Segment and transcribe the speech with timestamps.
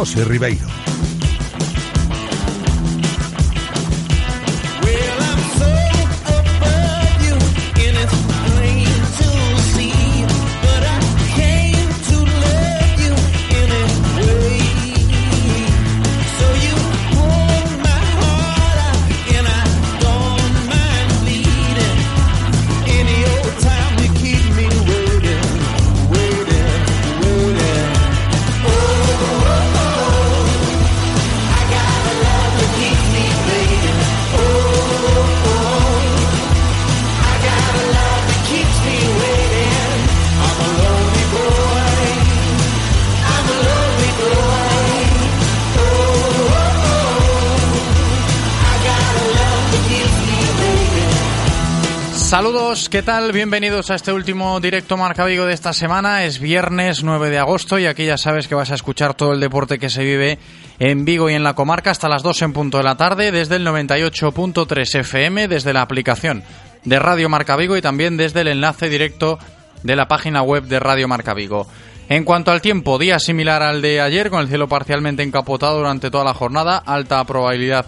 [0.00, 0.89] José Ribeiro.
[52.90, 53.30] ¿Qué tal?
[53.30, 56.24] Bienvenidos a este último directo Marca Vigo de esta semana.
[56.24, 59.38] Es viernes 9 de agosto y aquí ya sabes que vas a escuchar todo el
[59.38, 60.38] deporte que se vive
[60.80, 63.56] en Vigo y en la comarca hasta las 2 en punto de la tarde desde
[63.56, 66.42] el 98.3 FM, desde la aplicación
[66.84, 69.38] de Radio Marca Vigo y también desde el enlace directo
[69.84, 71.68] de la página web de Radio Marca Vigo.
[72.08, 76.10] En cuanto al tiempo, día similar al de ayer, con el cielo parcialmente encapotado durante
[76.10, 77.86] toda la jornada, alta probabilidad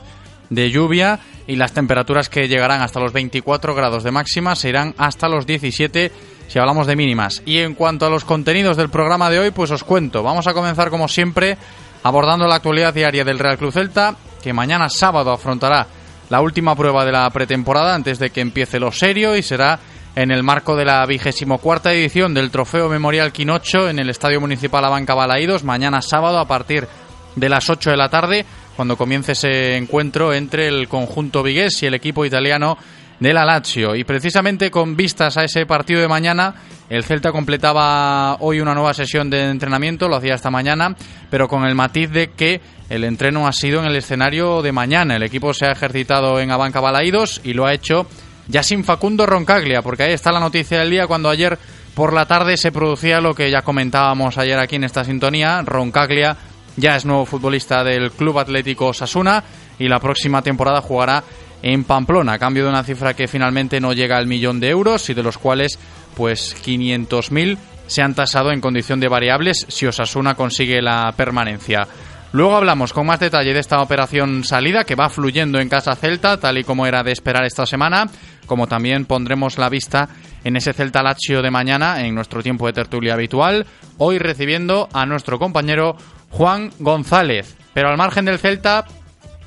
[0.48, 1.18] de lluvia
[1.52, 5.44] y las temperaturas que llegarán hasta los 24 grados de máxima se irán hasta los
[5.44, 6.10] 17
[6.48, 7.42] si hablamos de mínimas.
[7.44, 10.22] Y en cuanto a los contenidos del programa de hoy, pues os cuento.
[10.22, 11.58] Vamos a comenzar como siempre
[12.04, 15.86] abordando la actualidad diaria del Real Cruz Celta, que mañana sábado afrontará
[16.30, 19.78] la última prueba de la pretemporada antes de que empiece lo serio y será
[20.16, 24.40] en el marco de la vigésimo cuarta edición del Trofeo Memorial Quinocho en el Estadio
[24.40, 26.88] Municipal Abanca Balaídos, mañana sábado a partir
[27.36, 28.46] de las 8 de la tarde
[28.76, 32.76] cuando comience ese encuentro entre el conjunto vigués y el equipo italiano
[33.20, 33.94] de la Lazio.
[33.94, 36.54] Y precisamente con vistas a ese partido de mañana,
[36.88, 40.96] el Celta completaba hoy una nueva sesión de entrenamiento, lo hacía esta mañana,
[41.30, 45.16] pero con el matiz de que el entreno ha sido en el escenario de mañana.
[45.16, 48.06] El equipo se ha ejercitado en Abanca Balaídos y lo ha hecho
[48.48, 51.58] ya sin Facundo Roncaglia, porque ahí está la noticia del día cuando ayer
[51.94, 56.36] por la tarde se producía lo que ya comentábamos ayer aquí en esta sintonía, Roncaglia
[56.76, 59.42] ya es nuevo futbolista del Club Atlético Sasuna
[59.78, 61.22] y la próxima temporada jugará
[61.62, 65.08] en Pamplona, a cambio de una cifra que finalmente no llega al millón de euros
[65.10, 65.78] y de los cuales
[66.16, 67.56] pues 500.000
[67.86, 71.86] se han tasado en condición de variables si Osasuna consigue la permanencia.
[72.32, 76.40] Luego hablamos con más detalle de esta operación salida que va fluyendo en Casa Celta,
[76.40, 78.06] tal y como era de esperar esta semana,
[78.46, 80.08] como también pondremos la vista
[80.42, 83.66] en ese Celta Lazio de mañana en nuestro tiempo de tertulia habitual,
[83.98, 85.96] hoy recibiendo a nuestro compañero
[86.32, 87.56] Juan González.
[87.72, 88.84] Pero al margen del Celta,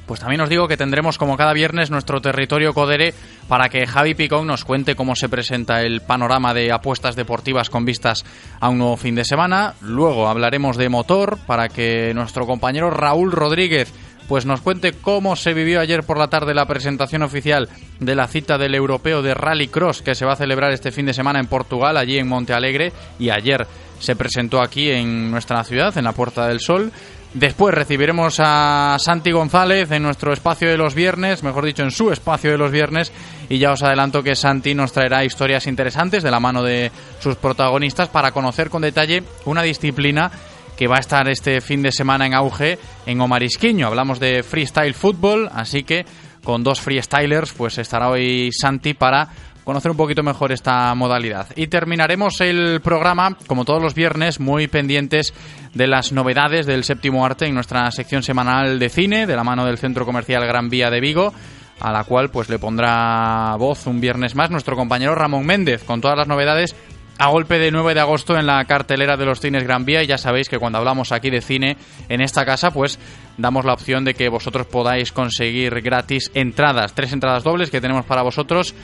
[0.05, 3.13] pues también os digo que tendremos como cada viernes nuestro territorio Codere
[3.47, 7.85] para que Javi Picón nos cuente cómo se presenta el panorama de apuestas deportivas con
[7.85, 8.23] vistas
[8.59, 9.73] a un nuevo fin de semana.
[9.81, 13.91] Luego hablaremos de motor para que nuestro compañero Raúl Rodríguez
[14.27, 17.69] pues nos cuente cómo se vivió ayer por la tarde la presentación oficial
[17.99, 21.05] de la cita del europeo de Rally Cross que se va a celebrar este fin
[21.05, 23.67] de semana en Portugal, allí en Monte Alegre, y ayer
[24.05, 26.91] se presentó aquí en nuestra ciudad, en la Puerta del Sol.
[27.33, 32.11] Después recibiremos a Santi González en nuestro espacio de los viernes, mejor dicho, en su
[32.11, 33.11] espacio de los viernes,
[33.49, 37.35] y ya os adelanto que Santi nos traerá historias interesantes de la mano de sus
[37.35, 40.31] protagonistas para conocer con detalle una disciplina
[40.77, 43.87] que va a estar este fin de semana en auge en Omarisquiño.
[43.87, 46.05] Hablamos de freestyle fútbol, así que
[46.43, 49.29] con dos freestylers pues estará hoy Santi para
[49.65, 51.47] conocer un poquito mejor esta modalidad.
[51.57, 55.33] Y terminaremos el programa, como todos los viernes, muy pendientes
[55.73, 59.65] de las novedades del séptimo arte en nuestra sección semanal de cine, de la mano
[59.65, 61.33] del Centro Comercial Gran Vía de Vigo
[61.79, 65.99] a la cual pues le pondrá voz un viernes más nuestro compañero Ramón Méndez con
[65.99, 66.73] todas las novedades
[67.17, 70.07] a golpe de 9 de agosto en la cartelera de los cines Gran Vía y
[70.07, 71.77] ya sabéis que cuando hablamos aquí de cine
[72.09, 72.99] en esta casa pues
[73.37, 78.05] damos la opción de que vosotros podáis conseguir gratis entradas, tres entradas dobles que tenemos
[78.05, 78.75] para vosotros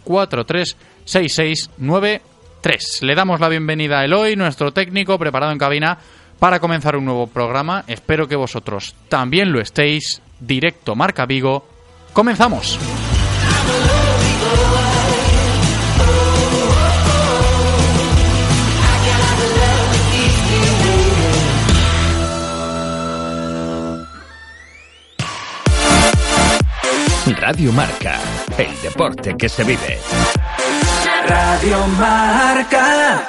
[2.61, 3.01] 436693.
[3.01, 5.97] Le damos la bienvenida a Eloy, nuestro técnico preparado en cabina
[6.39, 7.83] para comenzar un nuevo programa.
[7.87, 10.21] Espero que vosotros también lo estéis.
[10.39, 11.67] Directo Marca Vigo.
[12.13, 12.79] Comenzamos.
[27.39, 28.19] Radio Marca,
[28.57, 29.99] el deporte que se vive.
[31.27, 33.27] Radio Marca.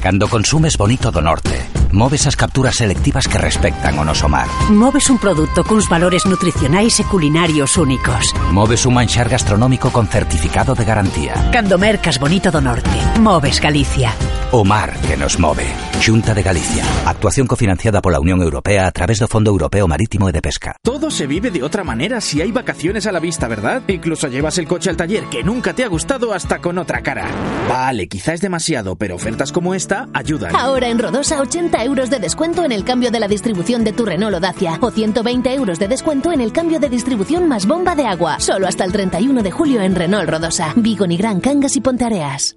[0.00, 4.48] Cando consumes Bonito do Norte, moves as capturas selectivas que respectan o noso mar.
[4.70, 8.32] Moves un produto cuns valores nutricionais e culinarios únicos.
[8.50, 11.34] Moves un manxar gastronómico con certificado de garantía.
[11.52, 14.14] Cando mercas Bonito do Norte, moves Galicia.
[14.52, 15.66] O mar que nos move.
[16.00, 16.82] Xunta de Galicia.
[17.06, 20.74] Actuación cofinanciada pola Unión Europea a través do Fondo Europeo Marítimo e de Pesca.
[20.82, 23.82] Todo se vive de otra manera si hay vacaciones a la vista, ¿verdad?
[23.86, 27.28] Incluso llevas el coche al taller que nunca te ha gustado hasta con otra cara.
[27.68, 30.56] Vale, quizá es demasiado, pero ofertas como esta ayudan.
[30.56, 34.04] Ahora en Rodosa 80 euros de descuento en el cambio de la distribución de tu
[34.04, 37.94] Renault o Dacia o 120 euros de descuento en el cambio de distribución más bomba
[37.94, 38.40] de agua.
[38.40, 40.72] Solo hasta el 31 de julio en Renault Rodosa.
[40.76, 42.56] Vigo, Nigrán, Cangas y Pontareas.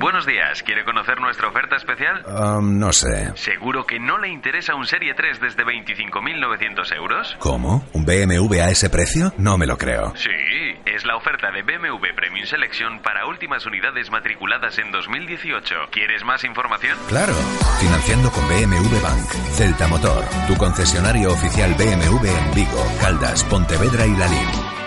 [0.00, 2.24] Buenos días, ¿quiere conocer nuestra oferta especial?
[2.24, 3.32] Um, no sé.
[3.34, 7.36] ¿Seguro que no le interesa un Serie 3 desde 25.900 euros?
[7.38, 7.84] ¿Cómo?
[7.92, 9.34] ¿Un BMW a ese precio?
[9.36, 10.14] No me lo creo.
[10.16, 10.30] Sí,
[10.86, 15.74] es la oferta de BMW Premium Selection para últimas unidades matriculadas en 2018.
[15.90, 16.96] ¿Quieres más información?
[17.06, 17.34] Claro.
[17.78, 19.28] Financiando con BMW Bank.
[19.52, 20.24] Celta Motor.
[20.48, 24.79] Tu concesionario oficial BMW en Vigo, Caldas, Pontevedra y Lalín.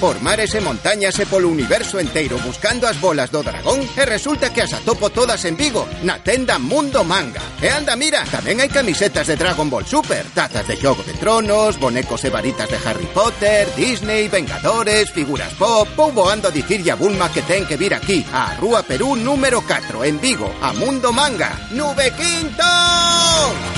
[0.00, 4.54] Por mares e montañas e polo universo inteiro buscando as bolas do dragón e resulta
[4.54, 7.42] que as atopo todas en Vigo, na tenda Mundo Manga.
[7.58, 11.82] E anda, mira, tamén hai camisetas de Dragon Ball Super, tazas de Xogo de Tronos,
[11.82, 15.90] bonecos e varitas de Harry Potter, Disney, Vengadores, figuras pop...
[15.98, 19.66] Poubo ando a dicirlle a Bulma que ten que vir aquí, a Rúa Perú número
[19.66, 21.58] 4, en Vigo, a Mundo Manga.
[21.74, 23.77] ¡Nube Quinto!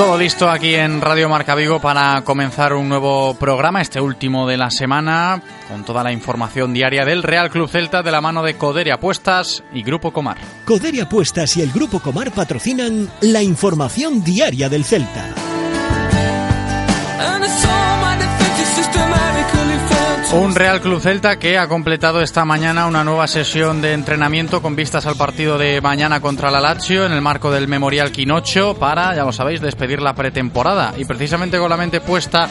[0.00, 4.56] Todo listo aquí en Radio Marca Vigo para comenzar un nuevo programa, este último de
[4.56, 8.54] la semana, con toda la información diaria del Real Club Celta de la mano de
[8.54, 10.38] Coderia Apuestas y Grupo Comar.
[10.64, 15.34] Coderia Apuestas y el Grupo Comar patrocinan la información diaria del Celta.
[20.32, 24.76] Un Real Club Celta que ha completado esta mañana una nueva sesión de entrenamiento con
[24.76, 29.12] vistas al partido de mañana contra la Lazio en el marco del Memorial Quinocho para,
[29.16, 30.94] ya lo sabéis, despedir la pretemporada.
[30.96, 32.48] Y precisamente con la mente puesta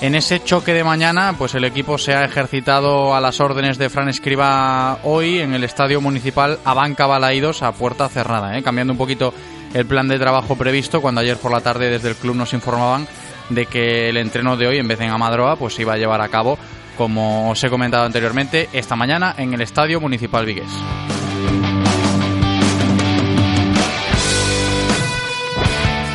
[0.00, 3.90] en ese choque de mañana, pues el equipo se ha ejercitado a las órdenes de
[3.90, 8.62] Fran Escriba hoy en el Estadio Municipal Abanca Balaídos a puerta cerrada, ¿eh?
[8.64, 9.32] cambiando un poquito
[9.72, 13.06] el plan de trabajo previsto cuando ayer por la tarde desde el club nos informaban
[13.50, 15.96] de que el entreno de hoy en vez de en Amadroa pues se iba a
[15.96, 16.58] llevar a cabo
[17.00, 20.68] como os he comentado anteriormente, esta mañana en el Estadio Municipal Vigués.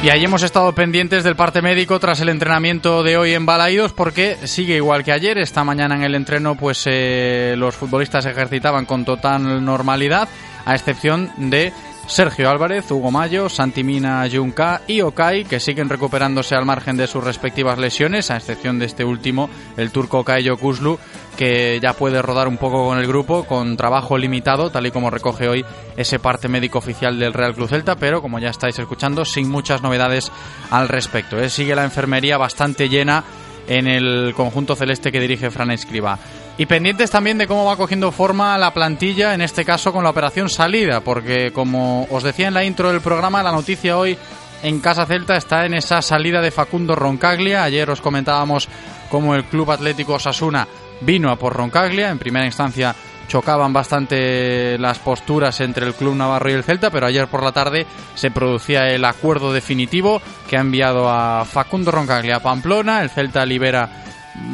[0.03, 3.93] Y ahí hemos estado pendientes del parte médico tras el entrenamiento de hoy en Balaídos
[3.93, 5.39] porque sigue igual que ayer.
[5.39, 10.29] Esta mañana en el entreno pues eh, los futbolistas ejercitaban con total normalidad
[10.65, 11.73] a excepción de
[12.07, 17.23] Sergio Álvarez, Hugo Mayo, Santimina Junca y Okai, que siguen recuperándose al margen de sus
[17.23, 20.99] respectivas lesiones, a excepción de este último, el turco Okai Yokuzlu,
[21.35, 25.09] que ya puede rodar un poco con el grupo, con trabajo limitado, tal y como
[25.09, 25.65] recoge hoy
[25.97, 29.81] ese parte médico oficial del Real Club Celta, pero como ya estáis escuchando, sin muchas
[29.81, 30.31] novedades
[30.69, 31.39] al respecto.
[31.39, 31.49] ¿eh?
[31.49, 33.23] Sigue la enfermería bastante llena
[33.67, 36.19] en el conjunto celeste que dirige Fran Escriba.
[36.57, 40.09] Y pendientes también de cómo va cogiendo forma la plantilla, en este caso con la
[40.09, 44.17] operación salida, porque como os decía en la intro del programa, la noticia hoy
[44.63, 47.63] en Casa Celta está en esa salida de Facundo Roncaglia.
[47.63, 48.69] Ayer os comentábamos
[49.09, 50.67] cómo el Club Atlético Osasuna
[51.01, 52.09] vino a por Roncaglia.
[52.09, 52.95] En primera instancia
[53.27, 57.51] chocaban bastante las posturas entre el Club Navarro y el Celta, pero ayer por la
[57.51, 63.01] tarde se producía el acuerdo definitivo que ha enviado a Facundo Roncaglia a Pamplona.
[63.01, 63.89] El Celta libera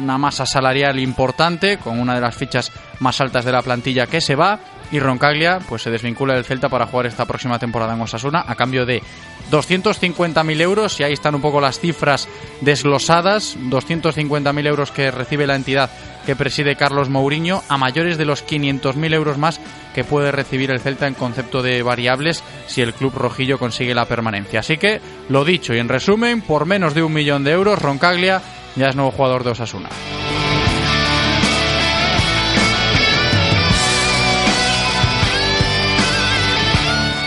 [0.00, 4.20] una masa salarial importante con una de las fichas más altas de la plantilla que
[4.20, 4.58] se va
[4.92, 8.54] y Roncaglia pues se desvincula del Celta para jugar esta próxima temporada en Osasuna a
[8.54, 9.02] cambio de
[9.50, 12.28] 250.000 euros y ahí están un poco las cifras
[12.60, 15.90] desglosadas 250.000 euros que recibe la entidad
[16.26, 19.60] que preside Carlos Mourinho a mayores de los 500.000 euros más
[19.94, 24.04] que puede recibir el Celta en concepto de variables si el club rojillo consigue la
[24.04, 27.80] permanencia así que lo dicho y en resumen por menos de un millón de euros
[27.80, 28.42] Roncaglia
[28.76, 29.88] ya es nuevo jugador de Osasuna.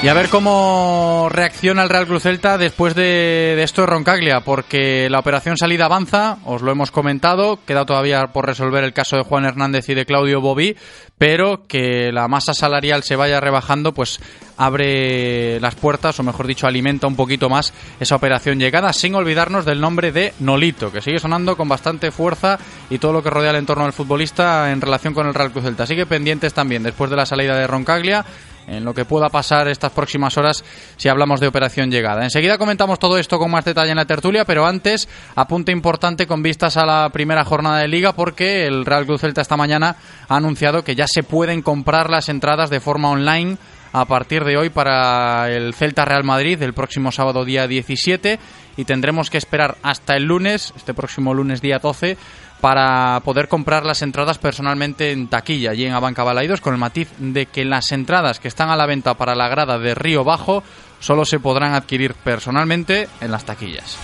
[0.06, 5.10] Y a ver cómo reacciona el Real Cruz Celta después de, esto de Roncaglia, porque
[5.10, 9.24] la operación salida avanza, os lo hemos comentado, queda todavía por resolver el caso de
[9.24, 10.76] Juan Hernández y de Claudio Bobí,
[11.18, 14.20] pero que la masa salarial se vaya rebajando, pues
[14.58, 19.66] abre las puertas, o mejor dicho, alimenta un poquito más esa operación llegada, sin olvidarnos
[19.66, 22.60] del nombre de Nolito, que sigue sonando con bastante fuerza
[22.92, 25.64] y todo lo que rodea el entorno del futbolista en relación con el Real Cruz
[25.64, 25.88] Celta.
[25.88, 28.24] Sigue pendientes también, después de la salida de Roncaglia,
[28.68, 30.64] en lo que pueda pasar estas próximas horas
[30.98, 32.24] si hablamos de operación llegada.
[32.24, 36.42] Enseguida comentamos todo esto con más detalle en la tertulia, pero antes apunte importante con
[36.42, 39.96] vistas a la primera jornada de liga porque el Real Cruz Celta esta mañana
[40.28, 43.58] ha anunciado que ya se pueden comprar las entradas de forma online
[43.94, 48.40] a partir de hoy para el Celta Real Madrid el próximo sábado día 17
[48.76, 52.18] y tendremos que esperar hasta el lunes, este próximo lunes día 12
[52.62, 57.10] para poder comprar las entradas personalmente en taquilla y en Abanca Balaidos con el matiz
[57.18, 60.64] de que las entradas que están a la venta para la grada de Río Bajo
[61.00, 63.98] solo se podrán adquirir personalmente en las taquillas.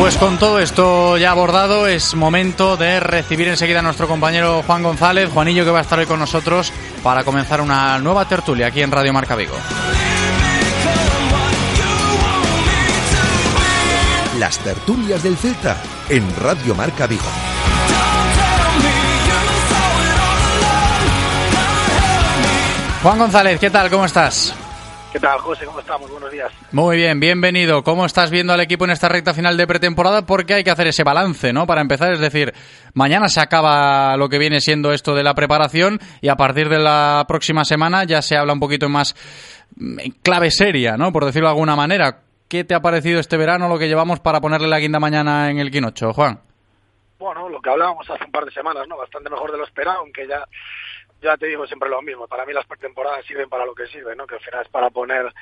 [0.00, 4.82] Pues con todo esto ya abordado, es momento de recibir enseguida a nuestro compañero Juan
[4.82, 8.80] González, Juanillo que va a estar hoy con nosotros para comenzar una nueva tertulia aquí
[8.80, 9.54] en Radio Marca Vigo.
[14.38, 15.76] Las tertulias del Celta
[16.08, 17.22] en Radio Marca Vigo.
[23.02, 23.90] Juan González, ¿qué tal?
[23.90, 24.54] ¿Cómo estás?
[25.12, 25.66] ¿Qué tal, José?
[25.66, 26.08] ¿Cómo estamos?
[26.08, 26.52] Buenos días.
[26.70, 27.82] Muy bien, bienvenido.
[27.82, 30.24] ¿Cómo estás viendo al equipo en esta recta final de pretemporada?
[30.24, 31.66] Porque hay que hacer ese balance, ¿no?
[31.66, 32.54] Para empezar, es decir,
[32.94, 36.78] mañana se acaba lo que viene siendo esto de la preparación y a partir de
[36.78, 39.16] la próxima semana ya se habla un poquito más
[39.76, 41.12] en clave seria, ¿no?
[41.12, 42.20] Por decirlo de alguna manera.
[42.48, 45.58] ¿Qué te ha parecido este verano lo que llevamos para ponerle la guinda mañana en
[45.58, 46.40] el Quinocho, Juan?
[47.18, 48.96] Bueno, lo que hablábamos hace un par de semanas, ¿no?
[48.96, 50.44] Bastante mejor de lo esperado, aunque ya
[51.20, 52.26] ya te digo siempre lo mismo.
[52.28, 54.26] Para mí las pretemporadas sirven para lo que sirven, ¿no?
[54.26, 55.32] Que al final es para poner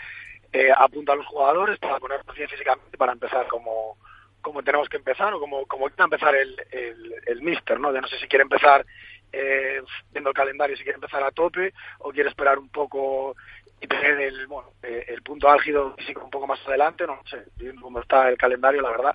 [0.53, 3.97] eh, a punto a los jugadores, para poner físicamente, para empezar como,
[4.41, 7.93] como tenemos que empezar o como, como quiera empezar el, el, el mister, ¿no?
[7.93, 8.85] De no sé si quiere empezar
[9.33, 9.83] eh,
[10.13, 13.37] viendo el calendario, si quiere empezar a tope o quiere esperar un poco
[13.81, 17.45] y tener el, bueno, eh, el punto álgido físico un poco más adelante, no sé,
[17.57, 19.15] viendo cómo está el calendario, la verdad,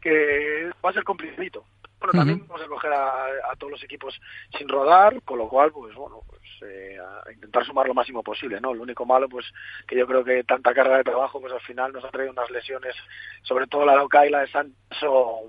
[0.00, 1.64] que va a ser complicadito.
[2.02, 4.20] Bueno, también vamos a coger a, a, todos los equipos
[4.58, 8.60] sin rodar, con lo cual, pues bueno, pues eh, a intentar sumar lo máximo posible,
[8.60, 8.74] ¿no?
[8.74, 9.46] Lo único malo, pues
[9.86, 12.50] que yo creo que tanta carga de trabajo, pues al final nos ha traído unas
[12.50, 12.96] lesiones,
[13.42, 14.74] sobre todo la de Oca y la de son,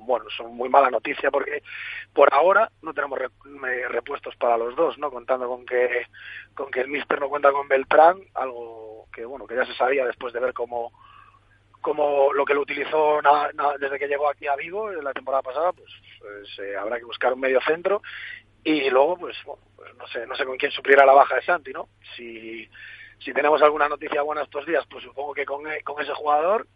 [0.05, 1.63] bueno, son muy mala noticia porque
[2.13, 3.17] por ahora no tenemos
[3.89, 5.09] repuestos para los dos, ¿no?
[5.09, 6.05] Contando con que
[6.53, 10.05] con que el Mister no cuenta con Beltrán, algo que bueno, que ya se sabía
[10.05, 10.91] después de ver cómo
[11.83, 15.13] como lo que lo utilizó nada, nada, desde que llegó aquí a Vigo en la
[15.13, 18.01] temporada pasada, pues, pues eh, habrá que buscar un medio centro
[18.63, 21.43] y luego pues, bueno, pues no sé no sé con quién suplirá la baja de
[21.43, 21.89] Santi, ¿no?
[22.15, 22.67] Si
[23.19, 26.67] si tenemos alguna noticia buena estos días, pues supongo que con, con ese jugador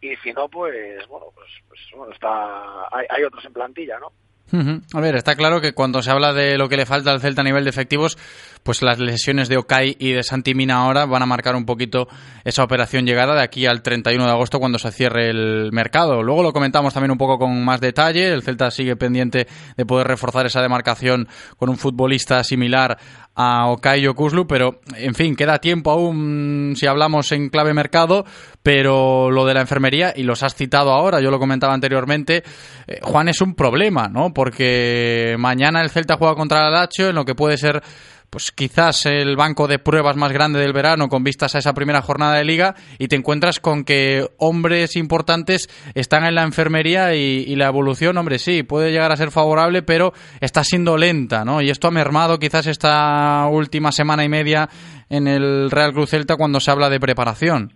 [0.00, 4.12] y si no, pues bueno, pues, pues bueno está hay, hay otros en plantilla, ¿no?
[4.52, 7.42] A ver, está claro que cuando se habla de lo que le falta al Celta
[7.42, 8.16] a nivel de efectivos,
[8.62, 12.08] pues las lesiones de Okai y de Santimina ahora van a marcar un poquito
[12.44, 16.22] esa operación llegada de aquí al 31 de agosto cuando se cierre el mercado.
[16.22, 18.28] Luego lo comentamos también un poco con más detalle.
[18.28, 22.98] El Celta sigue pendiente de poder reforzar esa demarcación con un futbolista similar
[23.34, 28.24] a Okai Kuzlu, pero en fin, queda tiempo aún si hablamos en clave mercado,
[28.68, 32.42] pero lo de la enfermería, y los has citado ahora, yo lo comentaba anteriormente,
[32.86, 34.34] eh, Juan es un problema, ¿no?
[34.34, 37.82] Porque mañana el Celta juega contra el Lazio en lo que puede ser
[38.28, 42.02] pues quizás el banco de pruebas más grande del verano con vistas a esa primera
[42.02, 47.56] jornada de liga y te encuentras con que hombres importantes están en la enfermería y,
[47.56, 51.62] la evolución, hombre, sí, puede llegar a ser favorable, pero está siendo lenta, ¿no?
[51.62, 54.68] Y esto ha mermado quizás esta última semana y media
[55.08, 57.72] en el Real Cruz Celta cuando se habla de preparación.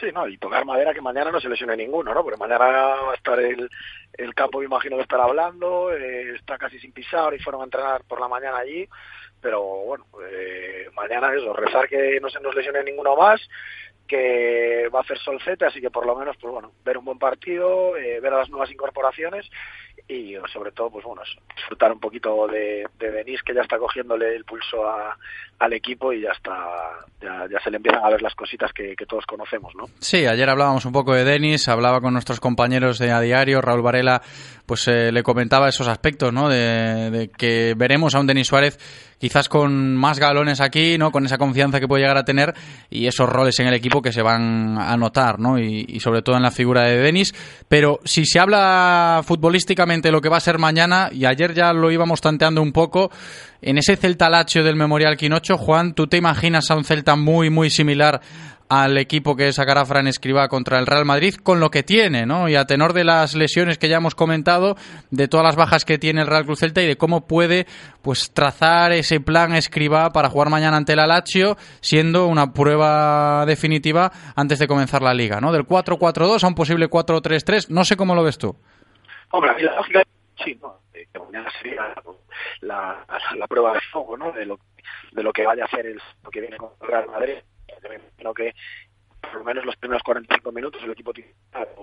[0.00, 2.22] Sí, no, y tocar madera que mañana no se lesione ninguno, ¿no?
[2.24, 3.70] Porque mañana va a estar el,
[4.14, 7.64] el campo, me imagino que estará hablando, eh, está casi sin pisar y fueron a
[7.64, 8.88] entrenar por la mañana allí
[9.44, 13.42] pero bueno, eh, mañana eso, rezar que no se nos lesione ninguno más,
[14.08, 17.18] que va a hacer solcete, así que por lo menos, pues bueno, ver un buen
[17.18, 19.46] partido, eh, ver a las nuevas incorporaciones
[20.08, 21.20] y sobre todo, pues bueno,
[21.54, 25.14] disfrutar un poquito de, de Denis, que ya está cogiéndole el pulso a,
[25.64, 26.52] al equipo y ya está,
[27.20, 29.84] ya, se le empiezan a ver las cositas que, todos conocemos, ¿no?
[29.98, 33.82] Sí, ayer hablábamos un poco de Denis, hablaba con nuestros compañeros de A Diario, Raúl
[33.82, 34.22] Varela,
[34.66, 36.48] pues eh, le comentaba esos aspectos, ¿no?
[36.48, 38.78] De, que veremos a un Denis Suárez
[39.18, 41.10] quizás con más galones aquí, ¿no?
[41.10, 42.54] Con esa confianza que puede llegar a tener
[42.90, 45.58] y esos roles en el equipo que se van a notar, ¿no?
[45.58, 47.34] Y, sobre todo en la figura de Denis.
[47.68, 51.90] Pero si se habla futbolísticamente lo que va a ser mañana, y ayer ya lo
[51.90, 53.10] íbamos tanteando un poco,
[53.64, 57.48] en ese Celta Lacho del Memorial Quinocho, Juan, ¿tú te imaginas a un Celta muy,
[57.48, 58.20] muy similar
[58.68, 62.48] al equipo que sacará Fran Escribá contra el Real Madrid con lo que tiene, ¿no?
[62.48, 64.76] Y a tenor de las lesiones que ya hemos comentado,
[65.10, 67.66] de todas las bajas que tiene el Real Cruz Celta y de cómo puede
[68.02, 74.12] pues trazar ese plan Escribá para jugar mañana ante el Alacho, siendo una prueba definitiva
[74.36, 75.52] antes de comenzar la liga, ¿no?
[75.52, 78.56] Del 4-4-2 a un posible 4-3-3, no sé cómo lo ves tú.
[79.30, 80.04] Hombre, la
[80.42, 80.80] sí, ¿no?
[80.92, 81.94] que mañana sería
[82.60, 84.32] la, la, prueba de fuego, ¿no?
[84.32, 84.58] De lo,
[85.12, 87.36] de lo que vaya a hacer el lo que viene con Real Madrid.
[88.16, 88.54] Creo que
[89.20, 91.34] por lo menos los primeros 45 minutos el equipo tiene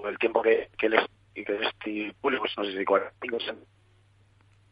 [0.05, 3.37] el tiempo que, que les y que estipule, pues no sé si 45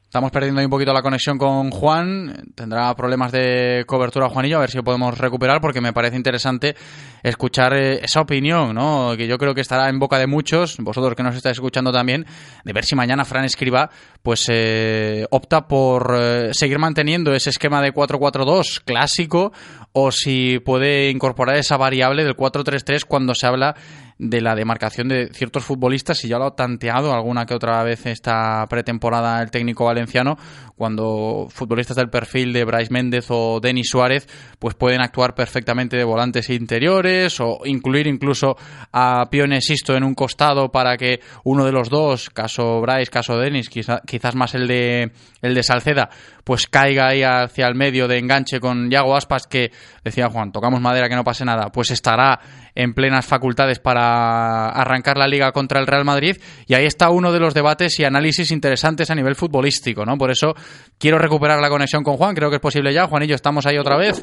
[0.10, 2.52] Estamos perdiendo ahí un poquito la conexión con Juan.
[2.56, 6.76] Tendrá problemas de cobertura Juanillo, a ver si lo podemos recuperar, porque me parece interesante
[7.22, 9.14] escuchar eh, esa opinión, ¿no?
[9.16, 12.26] Que yo creo que estará en boca de muchos, vosotros que nos estáis escuchando también,
[12.64, 13.92] de ver si mañana Fran Escriba
[14.24, 19.54] pues eh, opta por eh, seguir manteniendo ese esquema de 4-4-2 clásico
[19.94, 23.76] o si puede incorporar esa variable del 4-3-3 cuando se habla
[24.20, 28.06] de la demarcación de ciertos futbolistas y ya lo ha tanteado alguna que otra vez
[28.06, 30.38] esta pretemporada el técnico valenciano
[30.76, 34.28] cuando futbolistas del perfil de Bryce Méndez o Denis Suárez
[34.60, 38.58] pues pueden actuar perfectamente de volantes interiores o incluir incluso
[38.92, 43.38] a Pione Sisto en un costado para que uno de los dos, caso Bryce, caso
[43.38, 46.10] Denis, quizás más el de el de Salceda,
[46.44, 49.72] pues caiga ahí hacia el medio de enganche con Yago Aspas que
[50.04, 52.40] decía Juan, tocamos madera que no pase nada, pues estará
[52.80, 57.34] en plenas facultades para arrancar la liga contra el Real Madrid y ahí está uno
[57.34, 60.18] de los debates y análisis interesantes a nivel futbolístico, ¿no?
[60.18, 60.56] Por eso
[60.98, 63.06] quiero recuperar la conexión con Juan, creo que es posible ya.
[63.06, 64.22] Juanillo, estamos ahí otra vez.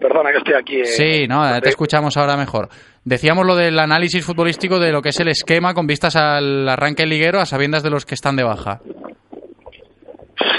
[0.00, 0.80] Perdona que estoy aquí.
[0.80, 2.68] Eh, sí, no, te escuchamos ahora mejor.
[3.04, 7.04] Decíamos lo del análisis futbolístico de lo que es el esquema con vistas al arranque
[7.04, 8.80] liguero a sabiendas de los que están de baja.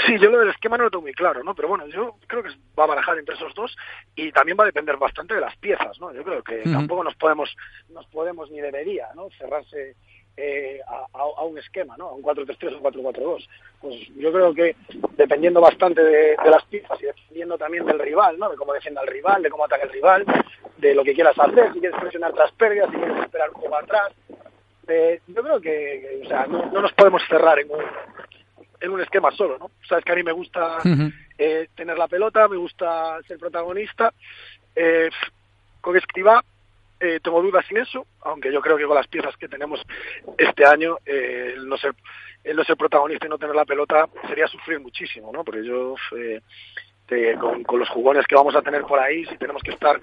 [0.06, 1.54] Sí, yo lo del esquema no lo tengo muy claro, ¿no?
[1.54, 3.76] Pero bueno, yo creo que va a barajar entre esos dos
[4.16, 6.12] y también va a depender bastante de las piezas, ¿no?
[6.12, 7.54] Yo creo que tampoco nos podemos,
[7.90, 9.28] nos podemos ni debería, ¿no?
[9.38, 9.96] Cerrarse
[10.36, 12.08] eh, a, un esquema, ¿no?
[12.08, 13.48] A un 4-3-3 o un 4-4-2.
[13.80, 14.76] Pues yo creo que
[15.16, 18.48] dependiendo bastante de, las piezas y dependiendo también del rival, ¿no?
[18.48, 20.24] De cómo defienda el rival, de cómo ataca el rival,
[20.76, 23.76] de lo que quieras hacer, si quieres presionar tras pérdidas, si quieres esperar un poco
[23.76, 24.12] atrás.
[24.88, 27.82] Eh, yo creo que, o sea, no, no nos podemos cerrar en un,
[28.80, 29.70] en un esquema solo, ¿no?
[29.88, 30.78] Sabes que a mí me gusta
[31.38, 34.12] eh, tener la pelota, me gusta ser protagonista.
[34.74, 35.10] Eh,
[35.80, 36.42] con Escriba
[37.00, 39.80] eh, tengo dudas sin eso, aunque yo creo que con las piezas que tenemos
[40.36, 41.94] este año, eh, el, no ser,
[42.42, 45.44] el no ser protagonista y no tener la pelota sería sufrir muchísimo, ¿no?
[45.44, 46.40] Porque yo eh,
[47.40, 49.98] con, los jugones que vamos a tener por ahí, si tenemos que estar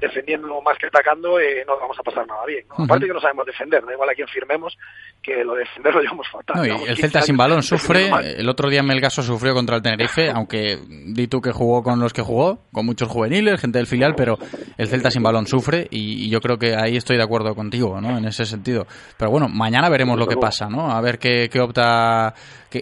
[0.00, 2.64] defendiendo más que atacando, eh, no vamos a pasar nada bien.
[2.70, 4.76] Aparte que no sabemos defender, da igual a quién firmemos,
[5.22, 6.66] que lo de defender lo llevamos fatal.
[6.86, 11.28] el Celta sin balón sufre, el otro día Melgaso sufrió contra el Tenerife, aunque di
[11.28, 14.36] tú que jugó con los que jugó, con muchos juveniles, gente del filial, pero
[14.76, 18.18] el Celta sin balón sufre y, yo creo que ahí estoy de acuerdo contigo, ¿no?
[18.18, 18.86] En ese sentido.
[19.16, 20.90] Pero bueno, mañana veremos lo que pasa, ¿no?
[20.90, 22.34] A ver qué, qué opta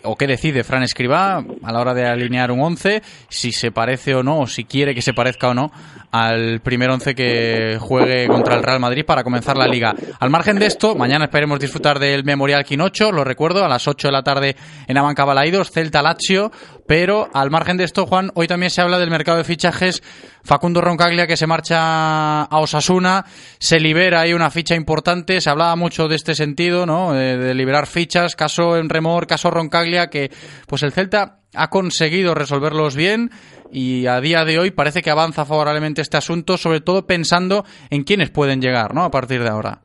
[0.02, 3.72] o qué decide Fran Escribá a la hora de alinear un 11, si se se
[3.72, 5.72] parece o no, o si quiere que se parezca o no,
[6.12, 9.92] al primer once que juegue contra el Real Madrid para comenzar la liga.
[10.20, 14.06] Al margen de esto, mañana esperemos disfrutar del Memorial Quinocho, lo recuerdo, a las 8
[14.06, 14.54] de la tarde
[14.86, 16.52] en Abanca Balaidos, Celta Lazio,
[16.86, 20.00] pero al margen de esto, Juan, hoy también se habla del mercado de fichajes.
[20.44, 23.24] Facundo Roncaglia que se marcha a Osasuna,
[23.58, 27.14] se libera ahí una ficha importante, se hablaba mucho de este sentido, ¿no?
[27.14, 30.30] De, liberar fichas, caso en remor, caso Roncaglia, que
[30.68, 33.30] pues el Celta ha conseguido resolverlos bien
[33.70, 38.04] y a día de hoy parece que avanza favorablemente este asunto, sobre todo pensando en
[38.04, 39.04] quiénes pueden llegar, ¿no?
[39.04, 39.80] A partir de ahora.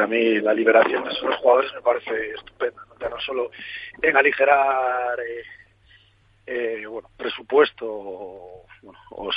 [0.00, 3.08] a mí la liberación de esos jugadores me parece estupenda, ¿no?
[3.08, 3.50] no solo
[4.02, 5.42] en aligerar eh,
[6.46, 8.64] eh, bueno, presupuesto o,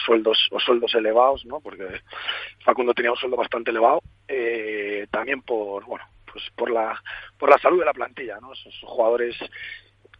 [0.05, 1.59] sueldos o sueldos elevados, ¿no?
[1.59, 1.85] Porque
[2.63, 6.97] Facundo tenía un sueldo bastante elevado, eh, también por bueno, pues por la
[7.37, 8.53] por la salud de la plantilla, ¿no?
[8.53, 9.35] Esos jugadores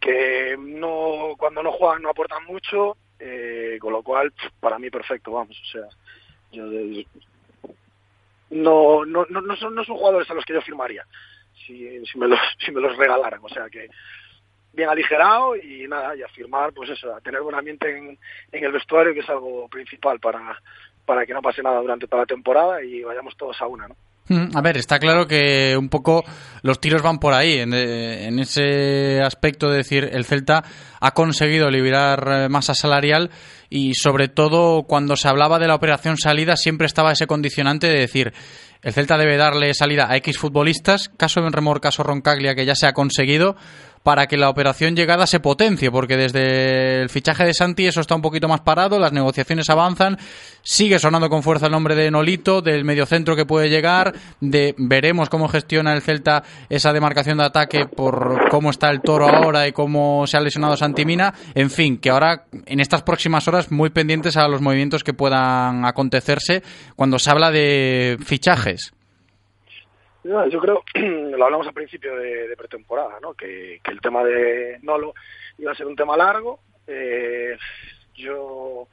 [0.00, 5.32] que no cuando no juegan no aportan mucho, eh, con lo cual para mí perfecto,
[5.32, 5.88] vamos, o sea,
[6.50, 6.64] yo
[8.50, 11.06] no, no, no, no, son, no son jugadores a los que yo firmaría
[11.66, 13.88] si, si, me los, si me los regalaran, o sea que
[14.72, 18.18] bien aligerado y nada, y a firmar, pues eso, a tener buen ambiente en,
[18.50, 20.60] en el vestuario, que es algo principal para,
[21.04, 23.96] para que no pase nada durante toda la temporada y vayamos todos a una, ¿no?
[24.28, 26.22] Mm, a ver, está claro que un poco
[26.62, 30.62] los tiros van por ahí, en, en, ese aspecto de decir, el Celta
[31.00, 33.30] ha conseguido liberar eh, masa salarial
[33.68, 37.98] y sobre todo cuando se hablaba de la operación salida siempre estaba ese condicionante de
[37.98, 38.32] decir,
[38.82, 42.86] el Celta debe darle salida a X futbolistas, caso Benremor, caso Roncaglia, que ya se
[42.86, 43.56] ha conseguido,
[44.02, 48.14] para que la operación llegada se potencie, porque desde el fichaje de Santi eso está
[48.14, 50.18] un poquito más parado, las negociaciones avanzan,
[50.62, 55.28] sigue sonando con fuerza el nombre de Nolito, del mediocentro que puede llegar, de veremos
[55.28, 59.72] cómo gestiona el Celta esa demarcación de ataque por cómo está el toro ahora y
[59.72, 63.90] cómo se ha lesionado Santi Mina, en fin, que ahora en estas próximas horas muy
[63.90, 66.62] pendientes a los movimientos que puedan acontecerse
[66.96, 68.92] cuando se habla de fichajes
[70.24, 73.34] yo creo, lo hablamos al principio de, pretemporada, ¿no?
[73.34, 75.14] Que, el tema de Nolo
[75.58, 76.60] iba a ser un tema largo.
[76.86, 77.56] Eh,
[78.14, 78.88] yo,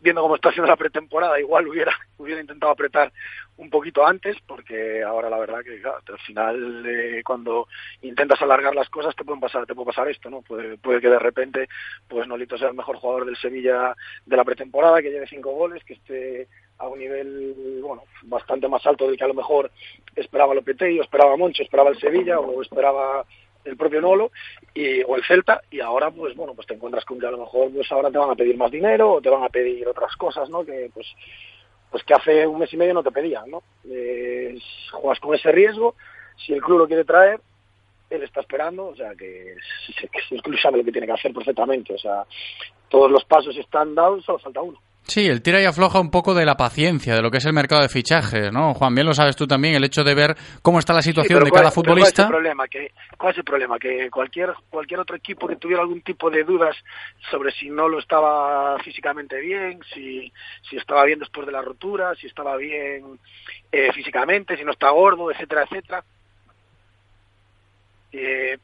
[0.00, 3.12] viendo cómo está haciendo la pretemporada, igual hubiera, hubiera intentado apretar
[3.56, 7.68] un poquito antes, porque ahora la verdad que al final eh, cuando
[8.02, 10.42] intentas alargar las cosas te pueden pasar, te puede pasar esto, ¿no?
[10.42, 11.68] Puede, puede que de repente,
[12.08, 13.94] pues Nolito sea el mejor jugador del Sevilla
[14.26, 18.84] de la pretemporada, que lleve cinco goles, que esté a un nivel bueno bastante más
[18.86, 19.70] alto del que a lo mejor
[20.16, 23.24] esperaba Lopetegui, o esperaba Moncho, esperaba el Sevilla o esperaba
[23.64, 24.30] el propio Nolo
[24.74, 27.38] y, o el Celta y ahora pues bueno pues te encuentras con que a lo
[27.38, 30.14] mejor pues ahora te van a pedir más dinero o te van a pedir otras
[30.16, 31.06] cosas no que pues
[31.90, 33.62] pues que hace un mes y medio no te pedían no
[34.92, 35.94] juegas con ese riesgo
[36.44, 37.40] si el club lo quiere traer
[38.10, 39.56] él está esperando o sea que,
[39.96, 42.24] que el club sabe lo que tiene que hacer perfectamente o sea
[42.88, 46.32] todos los pasos están dados solo falta uno Sí, el tira y afloja un poco
[46.32, 48.72] de la paciencia, de lo que es el mercado de fichajes, ¿no?
[48.72, 51.50] Juan, bien lo sabes tú también, el hecho de ver cómo está la situación de
[51.50, 52.26] cada futbolista.
[52.26, 52.68] ¿cuál es, el problema?
[52.68, 53.78] Que, ¿Cuál es el problema?
[53.78, 56.74] Que cualquier, cualquier otro equipo que tuviera algún tipo de dudas
[57.30, 60.32] sobre si no lo estaba físicamente bien, si,
[60.68, 63.18] si estaba bien después de la rotura, si estaba bien
[63.70, 66.02] eh, físicamente, si no está gordo, etcétera, etcétera.
[68.10, 68.56] Eh,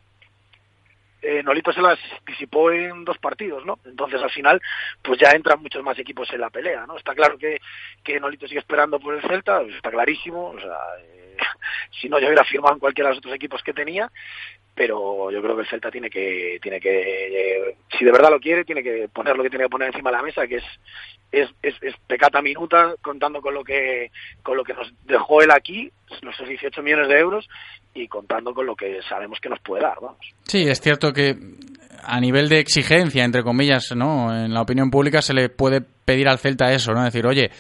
[1.22, 3.78] eh, Nolito se las disipó en dos partidos, ¿no?
[3.84, 4.60] Entonces al final,
[5.02, 6.96] pues ya entran muchos más equipos en la pelea, ¿no?
[6.96, 7.60] Está claro que,
[8.02, 11.36] que Nolito sigue esperando por el Celta, pues está clarísimo, o sea, eh,
[12.00, 14.10] si no, yo hubiera firmado en cualquiera de los otros equipos que tenía,
[14.74, 18.40] pero yo creo que el Celta tiene que, tiene que, eh, si de verdad lo
[18.40, 20.64] quiere, tiene que poner lo que tiene que poner encima de la mesa, que es,
[21.32, 24.10] es, es, es pecata minuta, contando con lo que,
[24.42, 25.90] con lo que nos dejó él aquí,
[26.22, 27.48] nuestros 18 millones de euros,
[27.94, 30.18] y contando con lo que sabemos que nos puede dar, vamos.
[30.44, 31.36] Sí, es cierto que
[32.02, 34.34] a nivel de exigencia, entre comillas, ¿no?
[34.34, 37.04] En la opinión pública se le puede pedir al Celta eso, ¿no?
[37.04, 37.50] Decir, oye,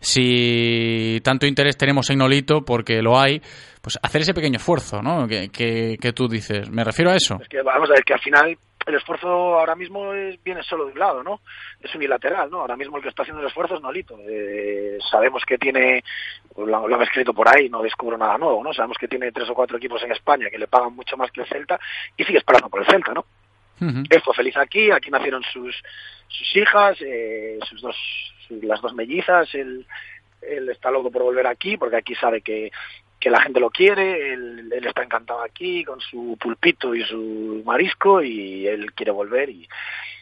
[0.00, 3.40] si tanto interés tenemos en Nolito, porque lo hay,
[3.80, 5.26] pues hacer ese pequeño esfuerzo, ¿no?
[5.26, 6.70] Que, que, tú dices.
[6.70, 7.38] Me refiero a eso.
[7.40, 10.86] Es que vamos a ver que al final el esfuerzo ahora mismo es, viene solo
[10.86, 11.40] de un lado, ¿no?
[11.80, 12.60] Es unilateral, ¿no?
[12.60, 14.18] Ahora mismo el que está haciendo el esfuerzo es Nolito.
[14.26, 16.02] Eh, sabemos que tiene,
[16.54, 18.72] pues lo, lo han escrito por ahí, no descubro nada nuevo, ¿no?
[18.72, 21.42] Sabemos que tiene tres o cuatro equipos en España que le pagan mucho más que
[21.42, 21.78] el Celta
[22.16, 23.24] y sigue esperando por el Celta, ¿no?
[24.10, 25.80] Esto feliz aquí, aquí nacieron sus,
[26.26, 27.96] sus hijas, eh, sus dos,
[28.62, 29.86] las dos mellizas, él,
[30.42, 32.72] él está loco por volver aquí porque aquí sabe que,
[33.18, 37.62] que la gente lo quiere, él, él, está encantado aquí con su pulpito y su
[37.64, 39.68] marisco y él quiere volver y,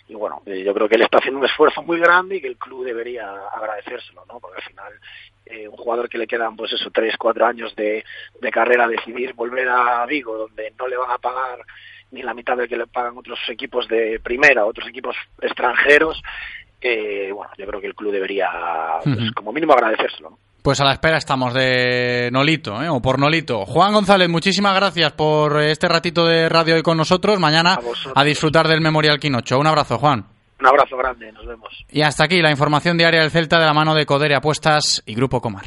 [0.08, 2.48] y bueno, eh, yo creo que él está haciendo un esfuerzo muy grande y que
[2.48, 4.40] el club debería agradecérselo, ¿no?
[4.40, 4.92] Porque al final
[5.44, 8.04] eh, un jugador que le quedan pues eso, tres, cuatro años de,
[8.40, 11.58] de carrera, decidir volver a Vigo donde no le van a pagar
[12.12, 16.22] ni la mitad de que le pagan otros equipos de primera, otros equipos extranjeros,
[16.80, 18.48] eh, bueno, yo creo que el club debería,
[19.02, 20.30] pues, como mínimo, agradecérselo.
[20.30, 20.38] ¿no?
[20.66, 22.88] Pues a la espera estamos de Nolito, ¿eh?
[22.88, 23.64] o por Nolito.
[23.66, 27.38] Juan González, muchísimas gracias por este ratito de radio hoy con nosotros.
[27.38, 27.78] Mañana
[28.12, 29.60] a, disfrutar del Memorial Quinocho.
[29.60, 30.26] Un abrazo, Juan.
[30.58, 31.68] Un abrazo grande, nos vemos.
[31.88, 35.14] Y hasta aquí la información diaria del Celta de la mano de Codere Apuestas y
[35.14, 35.66] Grupo Comar.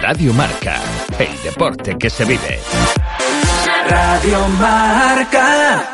[0.00, 0.80] Radio Marca,
[1.18, 2.60] el deporte que se vive.
[3.88, 5.88] Radio Marca.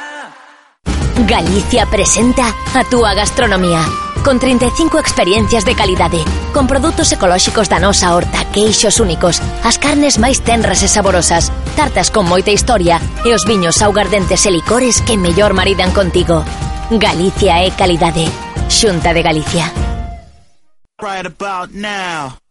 [1.27, 3.85] Galicia presenta a túa gastronomía
[4.25, 10.17] con 35 experiencias de calidade, con produtos ecolóxicos da nosa horta, queixos únicos, as carnes
[10.17, 15.21] máis tenras e saborosas, tartas con moita historia e os viños augardentes e licores que
[15.21, 16.41] mellor maridan contigo.
[16.89, 18.25] Galicia é calidade.
[18.73, 19.94] Xunta de Galicia.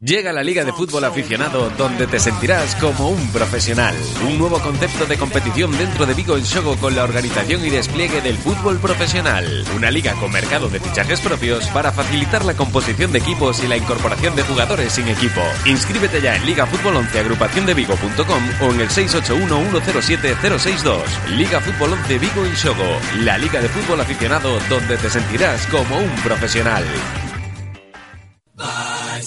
[0.02, 3.96] Llega la Liga de Fútbol Aficionado donde te sentirás como un profesional.
[4.28, 8.20] Un nuevo concepto de competición dentro de Vigo en Xogo con la organización y despliegue
[8.20, 9.64] del fútbol profesional.
[9.78, 13.78] Una liga con mercado de fichajes propios para facilitar la composición de equipos y la
[13.78, 15.40] incorporación de jugadores sin equipo.
[15.66, 21.30] Inscríbete ya en Liga Fútbol 11 agrupaciondevigo.com o en el 681-107-062.
[21.30, 23.00] Liga Fútbol 11 Vigo en Xogo.
[23.20, 26.84] La Liga de Fútbol Aficionado donde te sentirás como un profesional.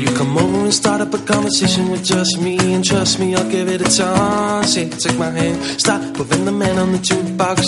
[0.00, 3.46] You come over and start up a conversation with just me, and trust me, I'll
[3.50, 4.74] give it a chance.
[4.74, 7.00] Take my hand, stop the man on the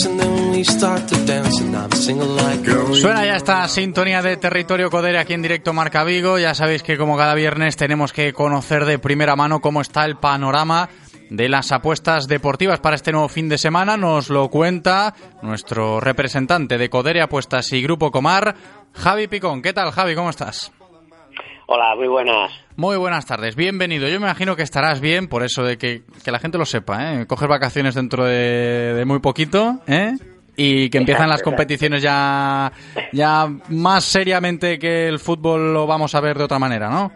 [0.06, 1.90] and then we start to dance, and I'm
[2.36, 2.64] like.
[2.94, 6.38] Suena ya esta sintonía de Territorio Codere aquí en directo Marca Vigo.
[6.38, 10.16] Ya sabéis que como cada viernes tenemos que conocer de primera mano cómo está el
[10.16, 10.88] panorama
[11.28, 13.98] de las apuestas deportivas para este nuevo fin de semana.
[13.98, 18.54] Nos lo cuenta nuestro representante de Codere Apuestas y Grupo Comar,
[18.94, 19.60] Javi Picón.
[19.60, 20.14] ¿Qué tal, Javi?
[20.14, 20.72] ¿Cómo estás?
[21.74, 22.52] Hola, muy buenas.
[22.76, 24.06] Muy buenas tardes, bienvenido.
[24.06, 27.14] Yo me imagino que estarás bien, por eso de que, que la gente lo sepa,
[27.14, 27.26] ¿eh?
[27.26, 30.12] Coges vacaciones dentro de, de muy poquito, ¿eh?
[30.54, 32.70] Y que empiezan las competiciones ya,
[33.12, 37.10] ya más seriamente que el fútbol lo vamos a ver de otra manera, ¿no?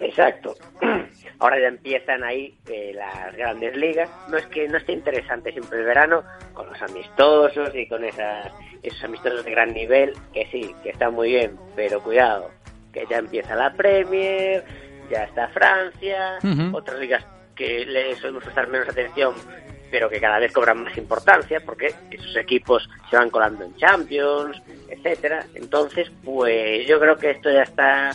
[0.00, 0.56] Exacto.
[1.38, 4.10] Ahora ya empiezan ahí eh, las grandes ligas.
[4.28, 8.52] No es que no esté interesante siempre el verano, con los amistosos y con esas,
[8.82, 12.50] esos amistosos de gran nivel, que sí, que está muy bien, pero cuidado,
[12.92, 14.64] que ya empieza la Premier,
[15.10, 16.38] ya está Francia,
[16.72, 17.24] otras ligas
[17.54, 19.34] que le solemos prestar menos atención,
[19.90, 24.60] pero que cada vez cobran más importancia, porque esos equipos se van colando en Champions,
[24.88, 25.44] etcétera.
[25.54, 28.12] Entonces, pues yo creo que esto ya está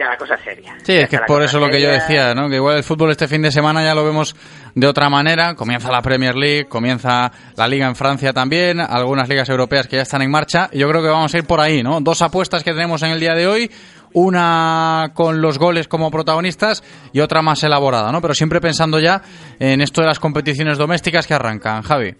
[0.00, 0.76] ya la cosa seria.
[0.82, 2.48] Sí, es que es por eso lo que yo decía, ¿no?
[2.48, 4.34] Que igual el fútbol este fin de semana ya lo vemos
[4.74, 5.54] de otra manera.
[5.54, 10.02] Comienza la Premier League, comienza la Liga en Francia también, algunas ligas europeas que ya
[10.02, 10.70] están en marcha.
[10.72, 12.00] Y yo creo que vamos a ir por ahí, ¿no?
[12.00, 13.70] Dos apuestas que tenemos en el día de hoy.
[14.12, 18.20] Una con los goles como protagonistas y otra más elaborada, ¿no?
[18.20, 19.22] Pero siempre pensando ya
[19.58, 22.14] en esto de las competiciones domésticas que arrancan, Javi.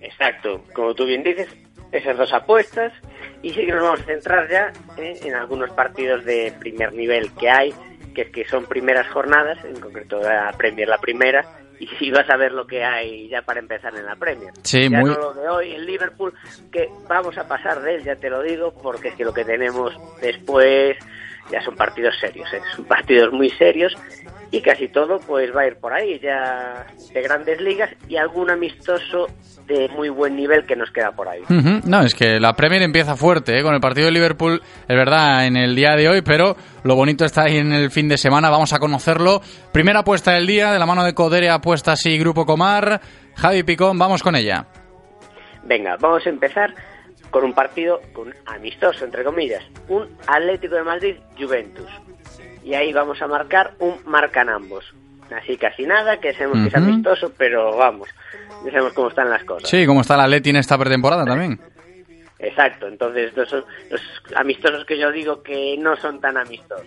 [0.00, 1.48] Exacto, como tú bien dices,
[1.92, 2.92] esas dos apuestas
[3.42, 7.32] y sí que nos vamos a centrar ya eh, en algunos partidos de primer nivel
[7.34, 7.74] que hay,
[8.14, 11.44] que que son primeras jornadas, en concreto la Premier la primera,
[11.84, 14.52] y si vas a ver lo que hay ya para empezar en la Premier.
[14.62, 16.32] Sí, ya muy- no lo de hoy en Liverpool,
[16.72, 19.44] que vamos a pasar de él, ya te lo digo, porque es que lo que
[19.44, 20.96] tenemos después
[21.50, 22.60] ya son partidos serios, ¿eh?
[22.74, 23.94] son partidos muy serios
[24.50, 28.50] y casi todo pues va a ir por ahí ya de grandes ligas y algún
[28.50, 29.26] amistoso
[29.66, 31.40] de muy buen nivel que nos queda por ahí.
[31.86, 33.62] No, es que la Premier empieza fuerte, ¿eh?
[33.62, 37.24] con el partido de Liverpool, es verdad, en el día de hoy, pero lo bonito
[37.24, 39.40] está ahí en el fin de semana, vamos a conocerlo.
[39.72, 43.00] Primera apuesta del día, de la mano de Codere Apuestas y Grupo Comar.
[43.36, 44.66] Javi Picón, vamos con ella.
[45.64, 46.74] Venga, vamos a empezar
[47.34, 51.90] con un partido con amistoso, entre comillas, un Atlético de Madrid Juventus.
[52.62, 54.84] Y ahí vamos a marcar un marcan ambos.
[55.36, 58.08] Así casi nada, que sabemos que es amistoso, pero vamos,
[58.64, 59.68] ya sabemos cómo están las cosas.
[59.68, 61.58] Sí, ¿cómo está la Leti en esta pretemporada también?
[62.38, 64.00] Exacto, entonces los, los
[64.36, 66.86] amistosos que yo digo que no son tan amistosos.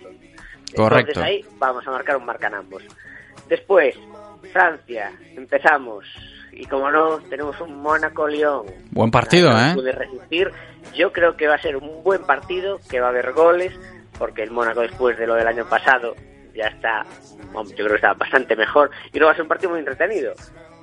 [0.74, 1.10] Correcto.
[1.10, 2.82] Entonces ahí vamos a marcar un marcan ambos.
[3.50, 3.94] Después,
[4.50, 6.06] Francia, empezamos.
[6.52, 8.66] Y como no, tenemos un Mónaco-León.
[8.90, 9.74] Buen partido, No ¿eh?
[9.74, 10.50] pude resistir.
[10.94, 13.72] Yo creo que va a ser un buen partido, que va a haber goles,
[14.18, 16.14] porque el Mónaco después de lo del año pasado
[16.54, 17.06] ya está,
[17.54, 18.90] yo creo que está bastante mejor.
[19.12, 20.34] Y luego va a ser un partido muy entretenido.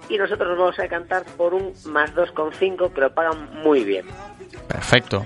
[0.08, 4.06] Y nosotros nos vamos a decantar por un más 2,5 que lo pagan muy bien.
[4.67, 5.25] Perfecto.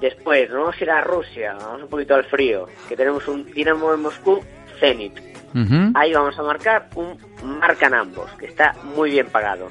[0.00, 3.44] Después, nos vamos a ir a Rusia, vamos un poquito al frío, que tenemos un
[3.52, 4.40] Dinamo de Moscú
[4.78, 5.31] Zenit.
[5.94, 9.70] Ahí vamos a marcar un marcan ambos, que está muy bien pagado.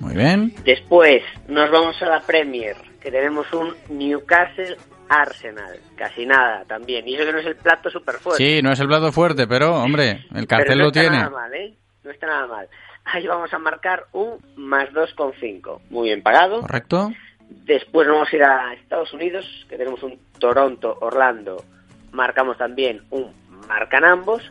[0.00, 0.54] Muy bien.
[0.64, 4.76] Después nos vamos a la Premier, que tenemos un Newcastle
[5.08, 7.06] Arsenal, casi nada también.
[7.08, 8.44] Y eso que no es el plato súper fuerte.
[8.44, 11.16] Sí, no es el plato fuerte, pero, hombre, el cartel Pero no lo está tiene.
[11.18, 11.74] nada mal, ¿eh?
[12.04, 12.68] No está nada mal.
[13.04, 15.80] Ahí vamos a marcar un más 2,5.
[15.90, 16.60] Muy bien pagado.
[16.62, 17.12] ¿Correcto?
[17.48, 21.64] Después nos vamos a ir a Estados Unidos, que tenemos un Toronto, Orlando.
[22.12, 23.32] Marcamos también un
[23.68, 24.42] marcan ambos.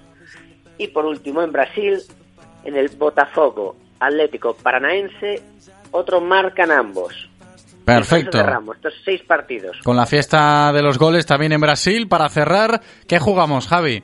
[0.78, 2.00] Y por último, en Brasil,
[2.64, 5.42] en el Botafogo Atlético Paranaense,
[5.92, 7.30] otro marcan ambos.
[7.86, 8.38] Perfecto.
[8.38, 9.78] Cerramos estos seis partidos.
[9.84, 14.04] Con la fiesta de los goles también en Brasil, para cerrar, ¿qué jugamos, Javi?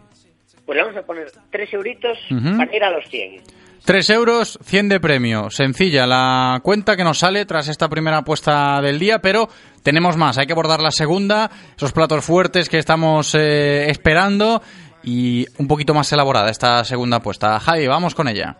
[0.65, 3.41] Pues le vamos a poner tres euritos para ir a los 100.
[3.83, 5.49] 3 euros, 100 de premio.
[5.49, 9.49] Sencilla la cuenta que nos sale tras esta primera apuesta del día, pero
[9.81, 10.37] tenemos más.
[10.37, 14.61] Hay que abordar la segunda, esos platos fuertes que estamos eh, esperando
[15.03, 17.59] y un poquito más elaborada esta segunda apuesta.
[17.59, 18.55] Javi, vamos con ella.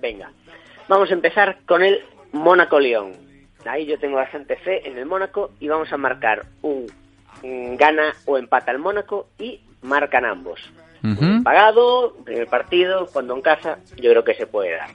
[0.00, 0.30] Venga,
[0.88, 2.00] vamos a empezar con el
[2.32, 3.12] Mónaco-León.
[3.64, 6.86] Ahí yo tengo bastante fe en el Mónaco y vamos a marcar un,
[7.42, 10.60] un gana o empata el Mónaco y marcan ambos.
[11.44, 14.90] Pagado, primer partido, cuando en casa, yo creo que se puede dar.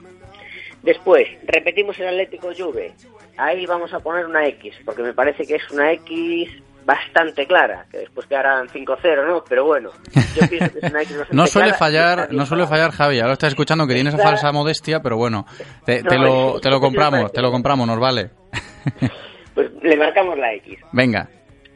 [0.82, 2.92] Después, repetimos el Atlético Juve.
[3.38, 6.50] Ahí vamos a poner una X, porque me parece que es una X
[6.84, 9.44] bastante clara, que después quedarán 5-0, ¿no?
[9.48, 9.90] Pero bueno,
[10.34, 13.20] yo pienso que es una X No suele clara fallar, no suele fallar Javi.
[13.20, 15.46] Ahora estás escuchando que tienes esa falsa modestia, pero bueno,
[15.84, 18.30] te, lo, te lo compramos, te lo compramos, nos vale.
[19.54, 20.78] Pues le marcamos la X.
[20.92, 21.28] Venga.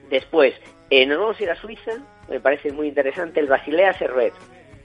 [0.09, 0.55] Después,
[0.89, 1.93] eh, nos vamos a ir a Suiza.
[2.27, 4.33] Me parece muy interesante el Basilea Servet.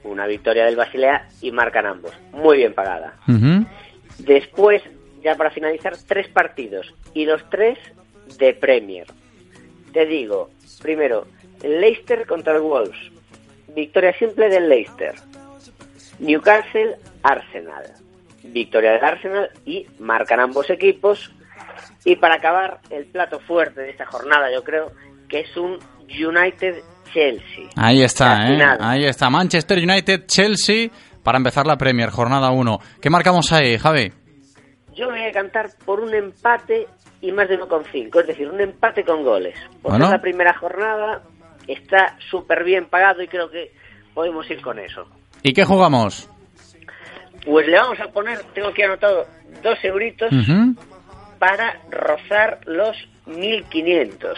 [0.04, 2.12] Una victoria del Basilea y marcan ambos.
[2.34, 3.14] Muy bien pagada.
[4.18, 4.82] Después,
[5.24, 6.94] ya para finalizar, tres partidos.
[7.14, 7.78] Y los tres
[8.38, 9.08] de Premier.
[9.94, 10.50] Te digo,
[10.82, 11.28] primero,
[11.64, 13.12] Leicester contra el Wolves.
[13.76, 15.16] Victoria simple del Leicester.
[16.20, 17.84] Newcastle, Arsenal.
[18.44, 21.32] Victoria del Arsenal y marcan ambos equipos.
[22.06, 24.92] Y para acabar, el plato fuerte de esta jornada, yo creo,
[25.30, 25.78] que es un
[26.08, 27.70] United-Chelsea.
[27.76, 28.60] Ahí está, ¿eh?
[28.80, 29.30] Ahí está.
[29.30, 30.90] Manchester United, Chelsea,
[31.24, 32.80] para empezar la Premier, jornada 1.
[33.02, 34.12] ¿Qué marcamos ahí, Javi?
[34.96, 36.88] Yo me voy a cantar por un empate
[37.22, 39.56] y más de 1,5, es decir, un empate con goles.
[39.82, 40.10] Porque Bueno.
[40.12, 41.22] la primera jornada,
[41.68, 43.72] está súper bien pagado y creo que
[44.14, 45.06] podemos ir con eso.
[45.44, 46.28] ¿Y qué jugamos?
[47.46, 49.26] Pues le vamos a poner, tengo aquí anotado,
[49.64, 50.30] dos euritos
[51.40, 52.96] para rozar los
[53.28, 54.36] 1.500.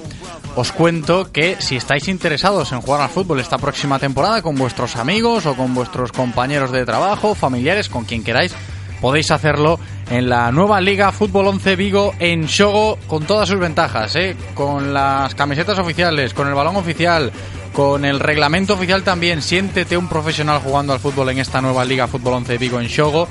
[0.54, 4.96] os cuento que si estáis interesados en jugar al fútbol esta próxima temporada con vuestros
[4.96, 8.54] amigos o con vuestros compañeros de trabajo, familiares, con quien queráis,
[9.00, 9.78] podéis hacerlo
[10.12, 14.36] en la nueva Liga Fútbol 11 Vigo en Shogo con todas sus ventajas, ¿eh?
[14.52, 17.32] con las camisetas oficiales, con el balón oficial,
[17.72, 19.40] con el reglamento oficial también.
[19.40, 23.26] Siéntete un profesional jugando al fútbol en esta nueva Liga Fútbol 11 Vigo en Shogo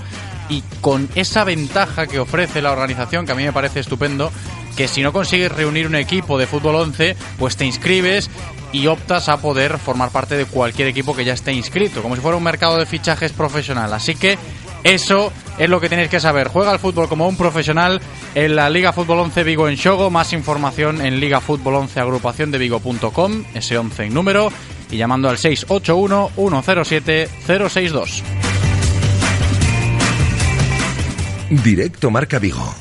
[0.49, 4.31] y con esa ventaja que ofrece la organización, que a mí me parece estupendo,
[4.75, 8.31] que si no consigues reunir un equipo de fútbol 11, pues te inscribes
[8.71, 12.21] y optas a poder formar parte de cualquier equipo que ya esté inscrito, como si
[12.21, 13.93] fuera un mercado de fichajes profesional.
[13.93, 14.37] Así que
[14.83, 16.47] eso es lo que tenéis que saber.
[16.47, 18.01] Juega al fútbol como un profesional
[18.35, 20.09] en la Liga Fútbol 11 Vigo en Shogo.
[20.09, 24.51] Más información en Liga Fútbol 11 agrupación de Vigo.com, ese 11 en número,
[24.89, 28.23] y llamando al 681 107 062.
[31.49, 32.73] Directo Marca Vigo.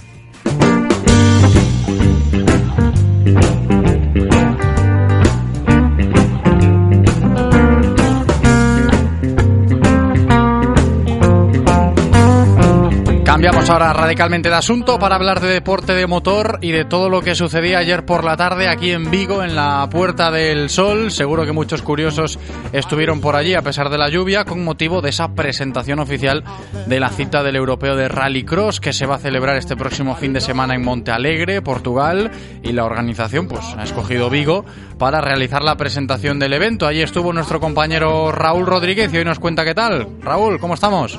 [13.40, 17.22] Cambiamos ahora radicalmente de asunto para hablar de deporte de motor y de todo lo
[17.22, 21.10] que sucedía ayer por la tarde aquí en Vigo, en la Puerta del Sol.
[21.10, 22.38] Seguro que muchos curiosos
[22.74, 26.44] estuvieron por allí a pesar de la lluvia con motivo de esa presentación oficial
[26.86, 30.34] de la cita del europeo de Rallycross que se va a celebrar este próximo fin
[30.34, 32.30] de semana en Monte Alegre, Portugal.
[32.62, 34.66] Y la organización pues ha escogido Vigo
[34.98, 36.86] para realizar la presentación del evento.
[36.86, 40.08] Allí estuvo nuestro compañero Raúl Rodríguez y hoy nos cuenta qué tal.
[40.20, 41.18] Raúl, ¿cómo estamos?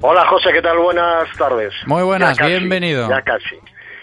[0.00, 0.78] Hola José, ¿qué tal?
[0.78, 1.72] Buenas tardes.
[1.86, 3.08] Muy buenas, Ya casi, bienvenido.
[3.08, 3.56] Ya casi.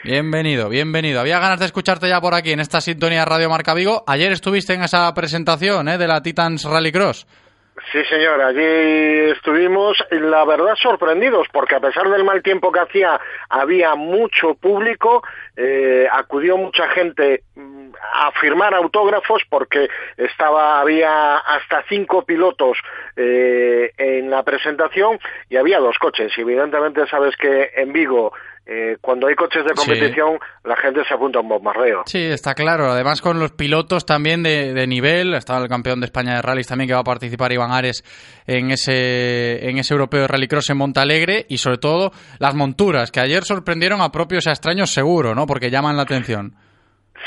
[0.03, 1.19] Bienvenido, bienvenido.
[1.19, 4.03] Había ganas de escucharte ya por aquí en esta sintonía Radio Marca Vigo.
[4.07, 5.97] Ayer estuviste en esa presentación ¿eh?
[5.97, 7.25] de la Titans Rallycross.
[7.91, 13.19] Sí, señor, allí estuvimos, la verdad, sorprendidos, porque a pesar del mal tiempo que hacía,
[13.49, 15.23] había mucho público,
[15.57, 22.77] eh, acudió mucha gente mm, a firmar autógrafos, porque estaba, había hasta cinco pilotos
[23.15, 25.19] eh, en la presentación
[25.49, 26.31] y había dos coches.
[26.37, 28.33] Y evidentemente sabes que en Vigo,
[28.65, 29.87] eh, cuando hay coches de Sí.
[29.87, 32.03] competición, la gente se apunta a un bombardeo.
[32.05, 32.85] Sí, está claro.
[32.91, 35.33] Además con los pilotos también de, de nivel.
[35.33, 38.03] Estaba el campeón de España de rallies también que va a participar Iván Ares
[38.47, 41.45] en ese, en ese europeo de rallycross en Montalegre.
[41.49, 45.45] Y sobre todo las monturas, que ayer sorprendieron a propios y a extraños seguro, ¿no?
[45.45, 46.53] Porque llaman la atención.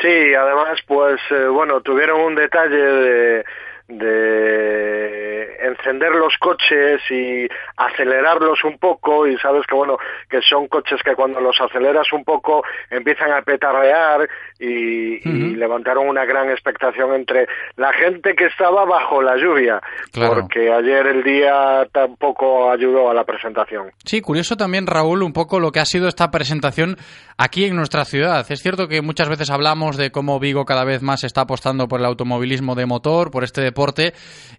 [0.02, 0.08] Sí,
[0.38, 3.44] además, pues eh, bueno, tuvieron un detalle de,
[3.88, 9.96] de encender los coches y acelerarlos un poco y sabes que bueno
[10.28, 14.28] que son coches que cuando los aceleras un poco empiezan a petarrear
[14.58, 19.80] y, y levantaron una gran expectación entre la gente que estaba bajo la lluvia
[20.12, 20.42] Claro.
[20.42, 23.90] porque ayer el día tampoco ayudó a la presentación.
[24.04, 26.96] Sí, curioso también, Raúl, un poco lo que ha sido esta presentación
[27.38, 28.44] aquí en nuestra ciudad.
[28.48, 32.00] Es cierto que muchas veces hablamos de cómo Vigo cada vez más está apostando por
[32.00, 34.14] el automovilismo de motor, por este deporte,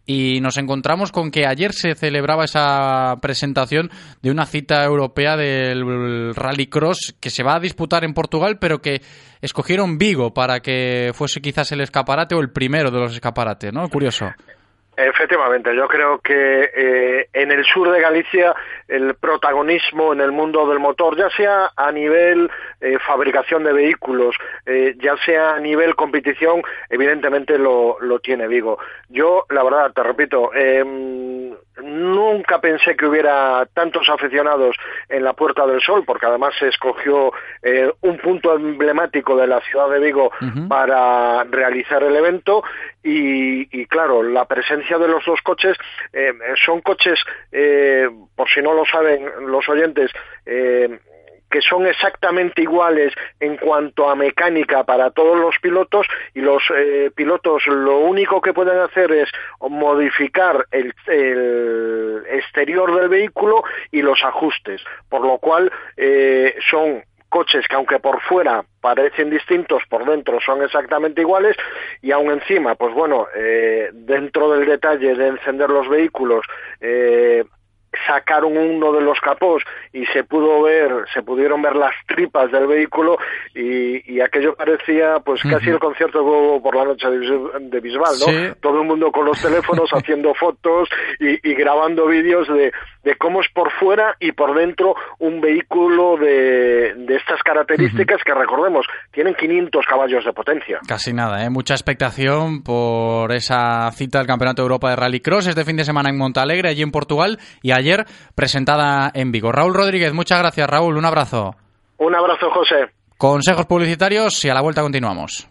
[0.06, 3.90] y nos encontramos con que ayer se celebraba esa presentación
[4.22, 9.02] de una cita europea del Rallycross que se va a disputar en Portugal, pero que
[9.42, 13.90] escogieron Vigo para que fuese quizás el escaparate o el primero de los escaparates, ¿no?
[13.90, 14.28] Curioso.
[15.00, 18.56] Efectivamente, yo creo que eh, en el sur de Galicia
[18.88, 22.50] el protagonismo en el mundo del motor, ya sea a nivel
[22.82, 24.36] eh, fabricación de vehículos,
[24.66, 28.80] eh, ya sea a nivel competición, evidentemente lo, lo tiene Vigo.
[29.08, 31.54] Yo, la verdad, te repito, em,
[31.84, 34.76] nunca pensé que hubiera tantos aficionados
[35.10, 39.62] en la Puerta del Sol, porque además se escogió eh, un punto emblemático de la
[39.62, 40.32] ciudad de Vigo
[40.68, 42.64] para realizar el evento.
[43.04, 45.78] Y, y, claro, la presencia de los dos coches
[46.12, 46.34] eh,
[46.66, 47.20] son coches,
[47.52, 50.12] eh, por si no lo saben los oyentes,
[51.50, 57.12] que son exactamente iguales en cuanto a mecánica para todos los pilotos y los eh,
[57.16, 59.30] pilotos lo único que pueden hacer es
[59.60, 60.94] modificar el,
[62.30, 68.22] exterior del vehículo y los ajustes, por lo cual eh, son coches que aunque por
[68.22, 71.56] fuera parecen distintos, por dentro son exactamente iguales
[72.02, 76.46] y aún encima, pues bueno, eh, dentro del detalle de encender los vehículos,
[76.80, 77.44] eh,
[78.06, 79.64] sacaron uno de los capós
[79.94, 83.18] y se pudo ver, se pudieron ver las tripas del vehículo
[83.56, 86.24] y, y aquello parecía pues casi el concierto
[86.62, 88.26] por la noche de, Bis- de Bisbal, ¿no?
[88.26, 88.60] Sí.
[88.62, 92.72] Todo el mundo con los teléfonos haciendo fotos y, y grabando vídeos de,
[93.04, 98.34] de cómo es por fuera y por dentro un vehículo de, de estas características que
[98.34, 100.80] recordemos, tienen 500 caballos de potencia.
[100.88, 101.50] Casi nada, ¿eh?
[101.50, 106.10] mucha expectación por esa cita del Campeonato de Europa de Rallycross este fin de semana
[106.10, 108.06] en Montalegre, allí en Portugal, y ayer
[108.36, 109.52] presentada en Vigo.
[109.52, 111.56] Raúl Rodríguez, muchas gracias, Raúl, un abrazo.
[111.98, 112.92] Un abrazo, José.
[113.18, 115.48] Consejos publicitarios y a la vuelta continuamos.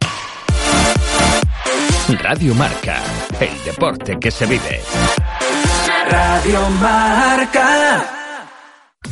[2.23, 3.03] Radio Marca,
[3.41, 4.81] el deporte que se vive.
[6.09, 8.26] Radio Marca.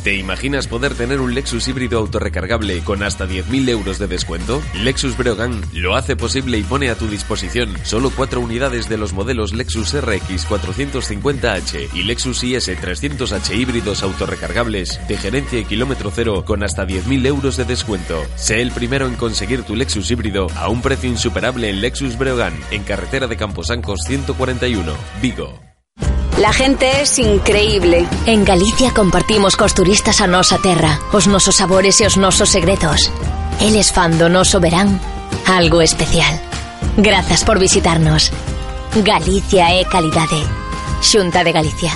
[0.03, 4.61] ¿Te imaginas poder tener un Lexus híbrido autorrecargable con hasta 10.000 euros de descuento?
[4.75, 9.13] Lexus Breogán lo hace posible y pone a tu disposición solo cuatro unidades de los
[9.13, 16.43] modelos Lexus RX 450H y Lexus IS 300H híbridos autorrecargables de gerencia y kilómetro cero
[16.45, 18.23] con hasta 10.000 euros de descuento.
[18.35, 22.53] Sé el primero en conseguir tu Lexus híbrido a un precio insuperable en Lexus Breogán,
[22.71, 25.64] en carretera de Camposancos 141, Vigo.
[26.37, 28.05] La gente es increíble.
[28.25, 33.09] En Galicia compartimos cos turistas a nosa terra, os nosos sabores e os nosos segredos.
[33.63, 34.99] Eles fan do noso verán
[35.47, 36.35] algo especial.
[36.99, 38.35] Grazas por visitarnos.
[38.99, 40.43] Galicia é calidade.
[40.99, 41.95] Xunta de Galicia.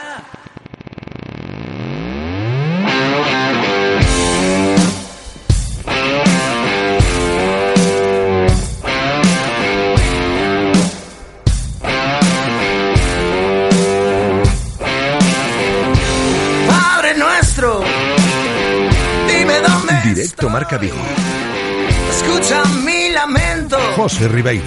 [20.41, 20.97] Directo Marca Vigo.
[22.09, 23.77] escucha mi lamento.
[23.95, 24.65] José Ribeiro.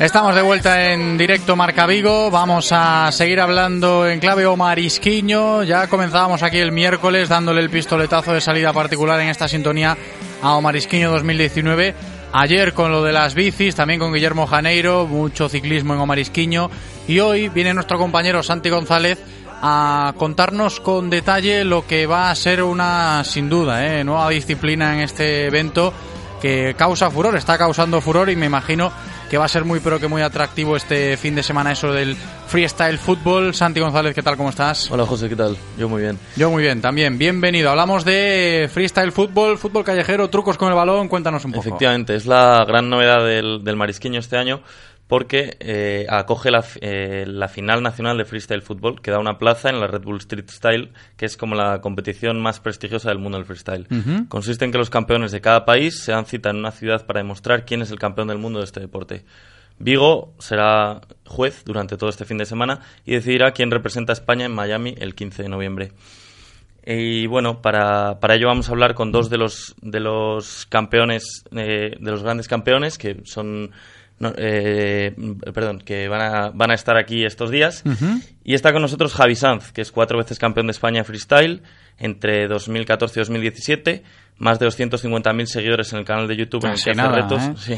[0.00, 2.28] Estamos de vuelta en directo Marca Vigo.
[2.28, 5.62] Vamos a seguir hablando en clave Omarisquiño.
[5.62, 9.96] Ya comenzábamos aquí el miércoles dándole el pistoletazo de salida particular en esta sintonía
[10.42, 11.94] a Omarisquiño 2019.
[12.32, 16.68] Ayer con lo de las bicis, también con Guillermo Janeiro, mucho ciclismo en Omarisquiño.
[17.06, 19.18] Y hoy viene nuestro compañero Santi González
[19.62, 24.04] a contarnos con detalle lo que va a ser una, sin duda, ¿eh?
[24.04, 25.92] nueva disciplina en este evento
[26.40, 28.90] que causa furor, está causando furor y me imagino
[29.28, 32.16] que va a ser muy pero que muy atractivo este fin de semana eso del
[32.16, 33.54] freestyle fútbol.
[33.54, 34.36] Santi González, ¿qué tal?
[34.36, 34.90] ¿Cómo estás?
[34.90, 35.56] Hola José, ¿qué tal?
[35.78, 36.18] Yo muy bien.
[36.34, 37.16] Yo muy bien, también.
[37.16, 37.70] Bienvenido.
[37.70, 41.06] Hablamos de freestyle fútbol, fútbol callejero, trucos con el balón.
[41.06, 41.68] Cuéntanos un poco.
[41.68, 44.62] Efectivamente, es la gran novedad del, del Marisquiño este año
[45.10, 49.68] porque eh, acoge la, eh, la, final nacional de freestyle fútbol que da una plaza
[49.68, 53.36] en la Red Bull Street Style, que es como la competición más prestigiosa del mundo
[53.36, 53.88] del freestyle.
[53.90, 54.28] Uh -huh.
[54.28, 57.18] Consiste en que los campeones de cada país se dan cita en una ciudad para
[57.18, 59.24] demostrar quién es el campeón del mundo de este deporte.
[59.80, 64.46] Vigo será juez durante todo este fin de semana y decidirá quién representa a España
[64.46, 65.90] en Miami el 15 de noviembre.
[66.86, 71.44] Y bueno, para, para ello vamos a hablar con dos de los, de los campeones,
[71.50, 73.72] eh, de los grandes campeones, que son
[74.20, 75.14] no, eh,
[75.54, 77.82] perdón, que van a, van a estar aquí estos días.
[77.86, 78.22] Uh -huh.
[78.44, 81.62] Y está con nosotros Javi Sanz, que es cuatro veces campeón de España freestyle
[81.98, 84.02] entre 2014 y 2017,
[84.36, 87.42] más de 250.000 seguidores en el canal de YouTube en el que hace nada, retos.
[87.42, 87.54] ¿eh?
[87.56, 87.74] Sí.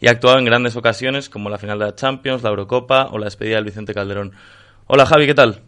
[0.00, 3.18] Y ha actuado en grandes ocasiones como la final de la Champions, la Eurocopa o
[3.18, 4.32] la despedida del Vicente Calderón.
[4.86, 5.60] Hola Javi, ¿qué tal?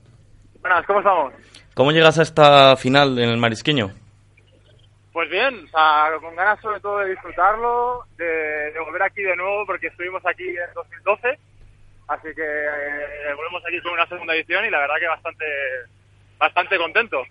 [0.62, 1.33] Buenas, ¿cómo estamos?
[1.75, 3.93] ¿Cómo llegas a esta final en el Marisqueño?
[5.17, 9.35] Pues bien, o sea, con ganas sobre todo de disfrutarlo, de, de, volver aquí de
[9.35, 11.39] nuevo, porque estuvimos aquí en 2012,
[12.09, 15.47] así que eh, volvemos aquí con una segunda edición y la verdad que bastante,
[16.37, 17.23] bastante contento.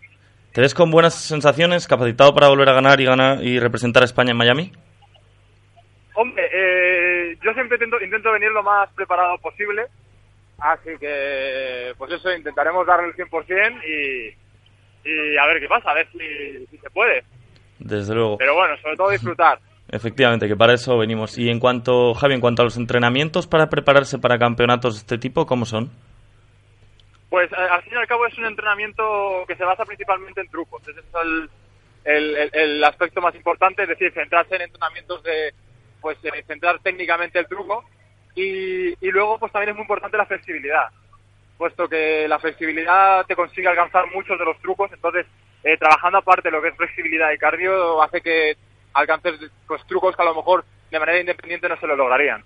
[0.52, 4.06] ¿Te ves con buenas sensaciones, capacitado para volver a ganar y ganar y representar a
[4.06, 4.72] España en Miami?
[6.16, 9.86] Hombre, eh, yo siempre intento, intento venir lo más preparado posible,
[10.58, 15.94] así que pues eso, intentaremos darle el 100% y, y a ver qué pasa, a
[15.94, 17.24] ver si, si se puede.
[17.80, 18.38] Desde luego.
[18.38, 19.60] Pero bueno, sobre todo disfrutar.
[19.90, 21.38] Efectivamente, que para eso venimos.
[21.38, 25.18] Y en cuanto, Javi, en cuanto a los entrenamientos para prepararse para campeonatos de este
[25.18, 25.92] tipo, ¿cómo son?
[27.30, 30.82] Pues al fin y al cabo es un entrenamiento que se basa principalmente en trucos.
[30.88, 31.50] Ese es el,
[32.06, 35.54] el, el, el aspecto más importante, es decir, centrarse en entrenamientos de,
[36.02, 37.84] pues, eh, centrar técnicamente el truco.
[38.36, 40.90] Y, y luego, pues también es muy importante la flexibilidad,
[41.58, 45.26] puesto que la flexibilidad te consigue alcanzar muchos de los trucos, entonces
[45.66, 48.56] eh, trabajando aparte lo que es flexibilidad y cardio hace que
[48.94, 49.34] alcances
[49.68, 52.44] pues, trucos que a lo mejor de manera independiente no se lo lograrían.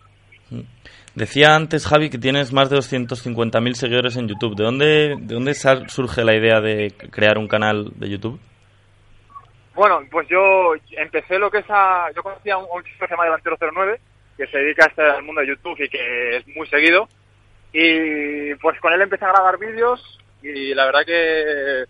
[1.15, 4.55] Decía antes, Javi, que tienes más de 250.000 seguidores en YouTube.
[4.55, 8.39] ¿De dónde, ¿De dónde surge la idea de crear un canal de YouTube?
[9.76, 12.07] Bueno, pues yo empecé lo que es a...
[12.15, 13.99] Yo conocía a un, a un chico que se llama Delantero 09,
[14.38, 17.09] que se dedica a este, al mundo de YouTube y que es muy seguido.
[17.74, 21.84] Y pues con él empecé a grabar vídeos y la verdad que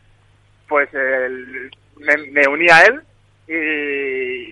[0.70, 3.01] pues el- me, me uní a él
[3.47, 4.49] y,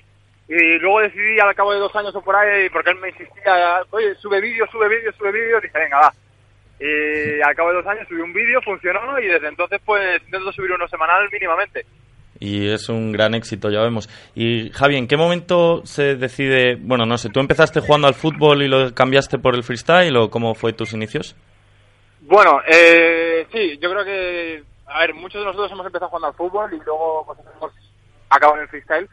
[0.53, 3.81] y luego decidí al cabo de dos años o por ahí, porque él me insistía,
[3.91, 6.13] oye, sube vídeos, sube vídeos, sube vídeos, dije, venga, va.
[6.79, 10.51] Y al cabo de dos años subí un vídeo, funcionó y desde entonces pues intento
[10.51, 11.85] subir uno semanal mínimamente.
[12.39, 14.07] Y es un gran éxito, ya vemos.
[14.35, 18.61] Y Javi, ¿en qué momento se decide, bueno, no sé, ¿tú empezaste jugando al fútbol
[18.61, 21.35] y lo cambiaste por el freestyle o cómo fue tus inicios?
[22.21, 26.33] Bueno, eh, sí, yo creo que, a ver, muchos de nosotros hemos empezado jugando al
[26.33, 27.73] fútbol y luego pues, hemos
[28.55, 29.09] en el freestyle,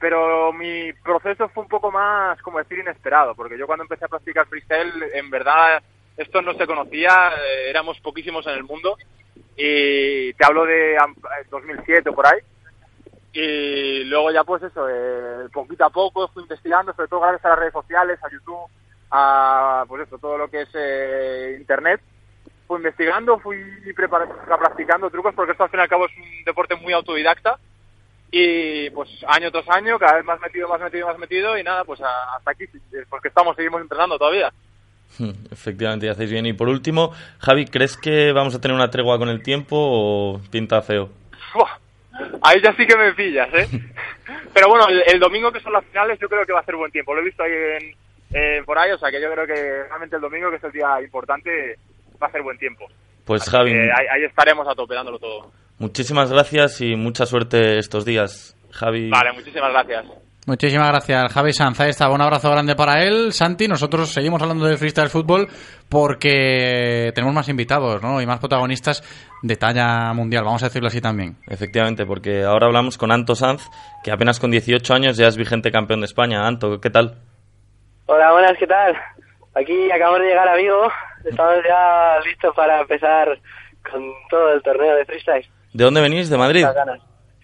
[0.00, 4.08] pero mi proceso fue un poco más, como decir, inesperado, porque yo cuando empecé a
[4.08, 5.82] practicar freestyle, en verdad,
[6.16, 8.96] esto no se conocía, eh, éramos poquísimos en el mundo,
[9.56, 11.14] y te hablo de am-
[11.50, 12.40] 2007 o por ahí,
[13.32, 17.48] y luego ya pues eso, eh, poquito a poco fui investigando, sobre todo gracias a
[17.50, 18.70] las redes sociales, a YouTube,
[19.10, 22.00] a pues eso, todo lo que es eh, internet,
[22.68, 23.56] fui investigando, fui
[24.46, 27.58] practicando trucos, porque esto al fin y al cabo es un deporte muy autodidacta.
[28.30, 31.84] Y pues año tras año, cada vez más metido, más metido, más metido, y nada,
[31.84, 32.66] pues hasta aquí,
[33.08, 34.52] porque estamos, seguimos entrenando todavía.
[35.18, 36.44] Hmm, Efectivamente, y hacéis bien.
[36.44, 40.40] Y por último, Javi, ¿crees que vamos a tener una tregua con el tiempo o
[40.50, 41.08] pinta feo?
[42.42, 43.68] Ahí ya sí que me pillas, ¿eh?
[44.52, 46.76] Pero bueno, el, el domingo que son las finales, yo creo que va a ser
[46.76, 47.14] buen tiempo.
[47.14, 47.94] Lo he visto ahí en,
[48.30, 50.72] eh, por ahí, o sea que yo creo que realmente el domingo, que es el
[50.72, 51.78] día importante,
[52.22, 52.86] va a ser buen tiempo.
[53.24, 55.50] Pues Javi, ahí, ahí estaremos a tope dándolo todo.
[55.78, 58.56] muchísimas gracias y mucha suerte estos días.
[58.70, 59.10] Javi.
[59.10, 60.06] Vale, muchísimas gracias.
[60.48, 61.78] Muchísimas gracias, Javi Sanz.
[61.78, 63.34] Ahí está, un abrazo grande para él.
[63.34, 65.46] Santi, nosotros seguimos hablando de freestyle fútbol
[65.90, 68.18] porque tenemos más invitados ¿no?
[68.22, 69.02] y más protagonistas
[69.42, 71.36] de talla mundial, vamos a decirlo así también.
[71.48, 73.68] Efectivamente, porque ahora hablamos con Anto Sanz,
[74.02, 76.46] que apenas con 18 años ya es vigente campeón de España.
[76.46, 77.18] Anto, ¿qué tal?
[78.06, 78.96] Hola, buenas, ¿qué tal?
[79.54, 80.88] Aquí acabamos de llegar a Vigo,
[81.30, 83.38] estamos ya listos para empezar
[83.90, 85.46] con todo el torneo de freestyle.
[85.72, 86.28] ¿De dónde venís?
[86.30, 86.64] ¿De Madrid?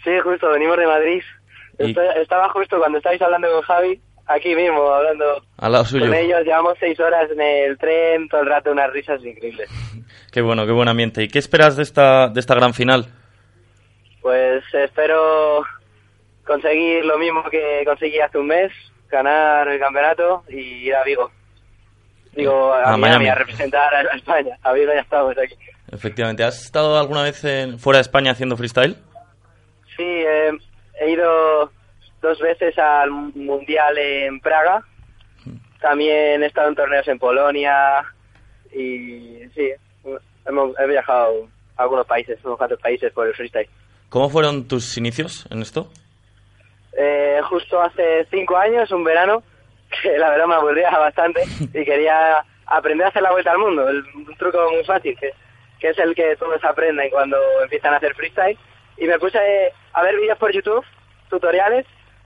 [0.03, 1.23] Sí, justo, venimos de Madrid.
[1.79, 6.07] Y- Estoy- estaba justo cuando estáis hablando con Javi, aquí mismo, hablando Al lado suyo.
[6.07, 6.43] con ellos.
[6.45, 9.69] Llevamos seis horas en el tren, todo el rato unas risas increíbles.
[10.33, 11.23] Qué bueno, qué buen ambiente.
[11.23, 13.07] ¿Y qué esperas de esta, de esta gran final?
[14.21, 15.63] Pues espero
[16.47, 18.73] conseguir lo mismo que conseguí hace un mes,
[19.09, 20.59] ganar el campeonato y
[20.89, 21.31] ir a Vigo.
[22.37, 23.29] Digo, a, A Miami, Miami.
[23.29, 24.57] a representar a España.
[24.63, 25.55] A Vigo ya estamos aquí.
[25.93, 26.43] Efectivamente.
[26.45, 28.97] ¿Has estado alguna vez en- fuera de España haciendo freestyle?
[29.97, 30.51] Sí, eh,
[31.01, 31.71] he ido
[32.21, 34.83] dos veces al Mundial en Praga.
[35.81, 38.05] También he estado en torneos en Polonia.
[38.73, 39.71] Y sí,
[40.47, 43.69] hemos, he viajado a algunos países, unos cuantos países por el freestyle.
[44.09, 45.91] ¿Cómo fueron tus inicios en esto?
[46.97, 49.43] Eh, justo hace cinco años, un verano,
[50.03, 53.89] que la verdad me aburría bastante y quería aprender a hacer la vuelta al mundo.
[53.89, 55.31] El- un truco muy fácil, que,
[55.79, 58.59] que es el que todos aprenden cuando empiezan a hacer freestyle.
[58.97, 59.39] Y me puse
[59.93, 60.85] a ver vídeos por YouTube,
[61.29, 61.85] tutoriales,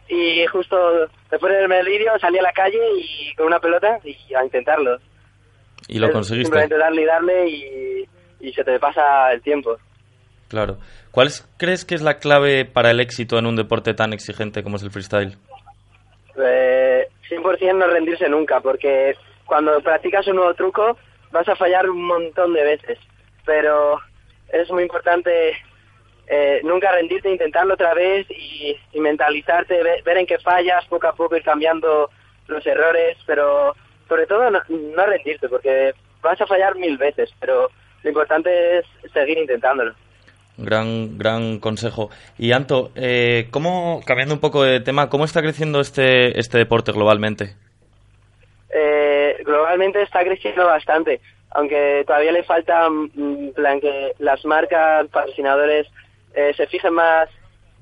[0.09, 3.99] y justo después de verme el vídeo salí a la calle y con una pelota
[4.05, 4.99] y a intentarlo.
[5.87, 6.47] Y lo Es conseguiste.
[6.47, 8.09] Simplemente darle y darle y,
[8.41, 9.77] y se te pasa el tiempo.
[10.49, 10.79] Claro.
[11.11, 14.63] ¿Cuál es- crees que es la clave para el éxito en un deporte tan exigente
[14.63, 15.37] como es el freestyle?
[16.41, 19.17] Eh, 100% no rendirse nunca, porque
[19.47, 20.97] cuando practicas un nuevo truco
[21.31, 22.99] vas a fallar un montón de veces,
[23.45, 23.99] pero
[24.53, 25.57] es muy importante
[26.27, 31.15] eh, nunca rendirte, intentarlo otra vez y, mentalizarte, ve- ver, en qué fallas, poco a
[31.15, 32.11] poco ir cambiando
[32.47, 33.75] los errores, pero
[34.09, 37.71] sobre todo no, no rendirte, porque vas a fallar mil veces, pero
[38.03, 39.95] lo importante es seguir intentándolo.
[40.59, 42.11] Gran, gran consejo.
[42.37, 46.93] Y Anto, eh, ¿cómo, cambiando un poco de tema, cómo está creciendo este, este deporte
[46.93, 47.55] globalmente?
[48.71, 55.87] eh, globalmente está creciendo bastante, aunque todavía le falta mm, plan que las marcas, patrocinadores
[56.35, 57.29] eh, se fijen más,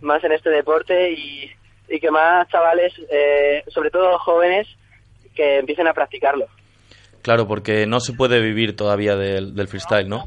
[0.00, 1.50] más en este deporte y,
[1.88, 4.66] y que más chavales, eh, sobre todo jóvenes,
[5.34, 6.46] que empiecen a practicarlo.
[7.22, 10.24] Claro, porque no se puede vivir todavía del, del freestyle, ¿no?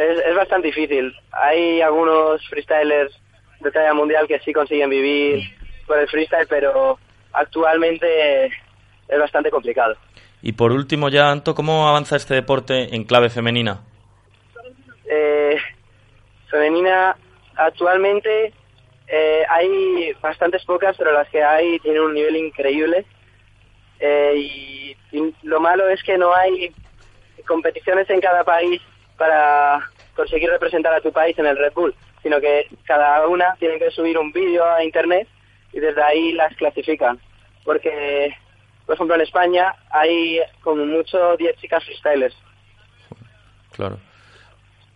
[0.00, 1.14] Es, es bastante difícil.
[1.30, 3.14] Hay algunos freestylers
[3.60, 5.42] de talla mundial que sí consiguen vivir
[5.86, 6.98] por el freestyle, pero
[7.32, 9.94] actualmente es bastante complicado.
[10.40, 13.82] Y por último ya, Anto, ¿cómo avanza este deporte en clave femenina?
[15.04, 15.58] Eh,
[16.48, 17.14] femenina,
[17.56, 18.54] actualmente
[19.06, 23.04] eh, hay bastantes pocas, pero las que hay tienen un nivel increíble.
[23.98, 26.74] Eh, y, y lo malo es que no hay
[27.46, 28.80] competiciones en cada país
[29.20, 31.94] para conseguir representar a tu país en el Red Bull.
[32.22, 35.28] sino que cada una tiene que subir un vídeo a internet
[35.72, 37.18] y desde ahí las clasifican.
[37.64, 38.34] Porque,
[38.86, 42.36] por ejemplo, en España hay como mucho 10 chicas freestylers.
[43.72, 43.98] Claro.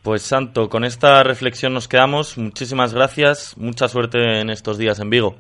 [0.03, 2.37] Pues Santo, con esta reflexión nos quedamos.
[2.37, 3.57] Muchísimas gracias.
[3.57, 5.37] Mucha suerte en estos días en Vigo.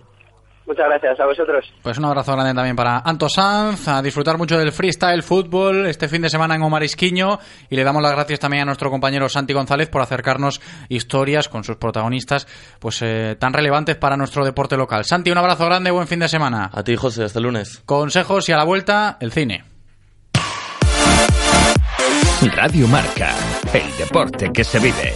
[0.66, 1.72] Muchas gracias a vosotros.
[1.82, 6.08] Pues un abrazo grande también para Anto Sanz, a disfrutar mucho del freestyle fútbol este
[6.08, 7.38] fin de semana en Omarisquiño
[7.68, 11.64] y le damos las gracias también a nuestro compañero Santi González por acercarnos historias con
[11.64, 12.46] sus protagonistas
[12.78, 15.04] pues eh, tan relevantes para nuestro deporte local.
[15.04, 16.70] Santi, un abrazo grande, buen fin de semana.
[16.72, 17.82] A ti, José, hasta el lunes.
[17.84, 19.64] Consejos y a la vuelta, el cine.
[22.56, 23.34] Radio Marca,
[23.72, 25.14] el deporte que se vive.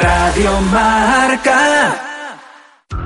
[0.00, 2.11] Radio Marca.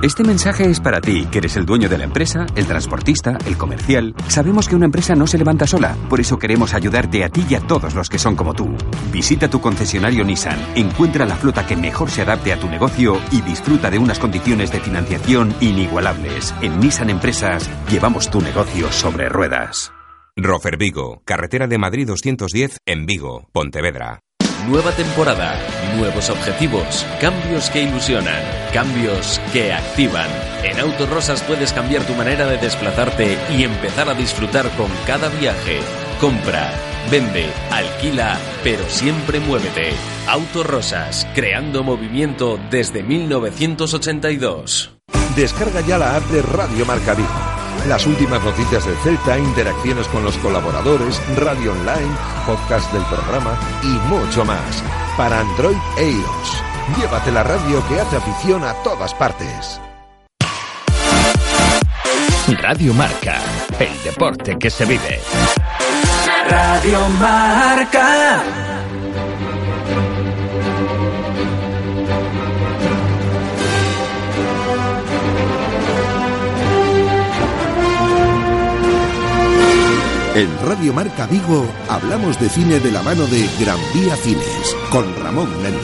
[0.02, 3.56] Este mensaje es para ti, que eres el dueño de la empresa, el transportista, el
[3.56, 4.14] comercial.
[4.28, 7.54] Sabemos que una empresa no se levanta sola, por eso queremos ayudarte a ti y
[7.54, 8.74] a todos los que son como tú.
[9.12, 13.40] Visita tu concesionario Nissan, encuentra la flota que mejor se adapte a tu negocio y
[13.40, 16.54] disfruta de unas condiciones de financiación inigualables.
[16.60, 19.92] En Nissan Empresas llevamos tu negocio sobre ruedas.
[20.36, 24.20] Rofer Vigo, carretera de Madrid 210 en Vigo, Pontevedra.
[24.68, 25.56] Nueva temporada,
[25.96, 28.42] nuevos objetivos, cambios que ilusionan,
[28.72, 30.28] cambios que activan.
[30.64, 35.28] En Autos Rosas puedes cambiar tu manera de desplazarte y empezar a disfrutar con cada
[35.28, 35.78] viaje.
[36.20, 36.72] Compra,
[37.12, 39.92] vende, alquila, pero siempre muévete.
[40.26, 44.98] Autos Rosas, creando movimiento desde 1982.
[45.36, 47.55] Descarga ya la app de Radio Marca.
[47.88, 53.86] Las últimas noticias del Celta, interacciones con los colaboradores, radio online, podcast del programa y
[54.08, 54.82] mucho más.
[55.16, 56.62] Para Android e iOS.
[56.98, 59.80] Llévate la radio que hace afición a todas partes.
[62.60, 63.40] Radio Marca,
[63.78, 65.20] el deporte que se vive.
[66.48, 68.42] Radio Marca.
[80.36, 85.06] En Radio Marca Vigo hablamos de cine de la mano de Gran Vía Cines con
[85.24, 85.80] Ramón Méndez.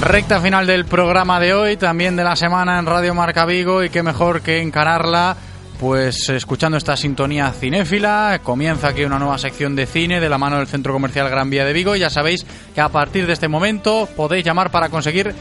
[0.00, 3.90] Recta final del programa de hoy, también de la semana en Radio Marca Vigo y
[3.90, 5.36] qué mejor que encararla
[5.78, 10.58] pues escuchando esta sintonía cinéfila, comienza aquí una nueva sección de cine de la mano
[10.58, 11.96] del Centro Comercial Gran Vía de Vigo.
[11.96, 15.34] Ya sabéis que a partir de este momento podéis llamar para conseguir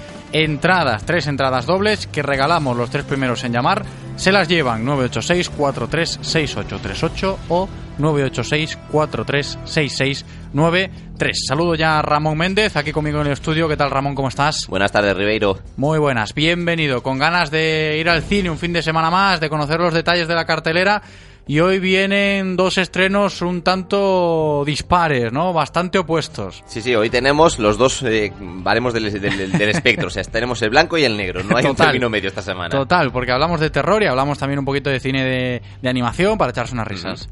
[0.43, 3.85] entradas, tres entradas dobles que regalamos los tres primeros en llamar.
[4.17, 11.45] Se las llevan 986 436838 o 986 436693.
[11.47, 13.69] Saludo ya a Ramón Méndez, aquí conmigo en el estudio.
[13.69, 14.13] ¿Qué tal, Ramón?
[14.13, 14.67] ¿Cómo estás?
[14.67, 15.57] Buenas tardes, Ribeiro.
[15.77, 17.01] Muy buenas, bienvenido.
[17.01, 20.27] Con ganas de ir al cine un fin de semana más, de conocer los detalles
[20.27, 21.01] de la cartelera.
[21.47, 25.53] Y hoy vienen dos estrenos un tanto dispares, ¿no?
[25.53, 26.63] Bastante opuestos.
[26.65, 30.07] Sí, sí, hoy tenemos los dos eh, baremos del, del- del espectro.
[30.07, 31.43] O sea, tenemos el blanco y el negro.
[31.43, 31.87] No hay un Total.
[31.87, 32.69] término medio esta semana.
[32.69, 36.35] Total, porque hablamos de terror y hablamos también un poquito de cine de, de animación
[36.39, 37.29] para echarse unas risas.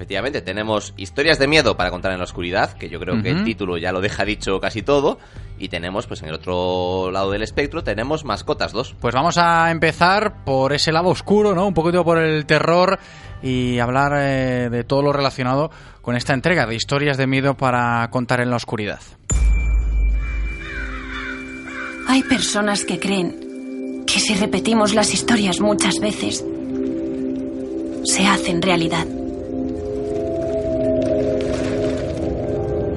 [0.00, 3.44] Efectivamente, tenemos historias de miedo para contar en la oscuridad, que yo creo que el
[3.44, 5.18] título ya lo deja dicho casi todo.
[5.58, 8.96] Y tenemos, pues en el otro lado del espectro, tenemos Mascotas 2.
[8.98, 11.66] Pues vamos a empezar por ese lado oscuro, ¿no?
[11.66, 12.98] Un poquito por el terror
[13.42, 15.70] y hablar eh, de todo lo relacionado
[16.00, 19.00] con esta entrega de historias de miedo para contar en la oscuridad.
[22.08, 26.42] Hay personas que creen que si repetimos las historias muchas veces,
[28.04, 29.06] se hacen realidad.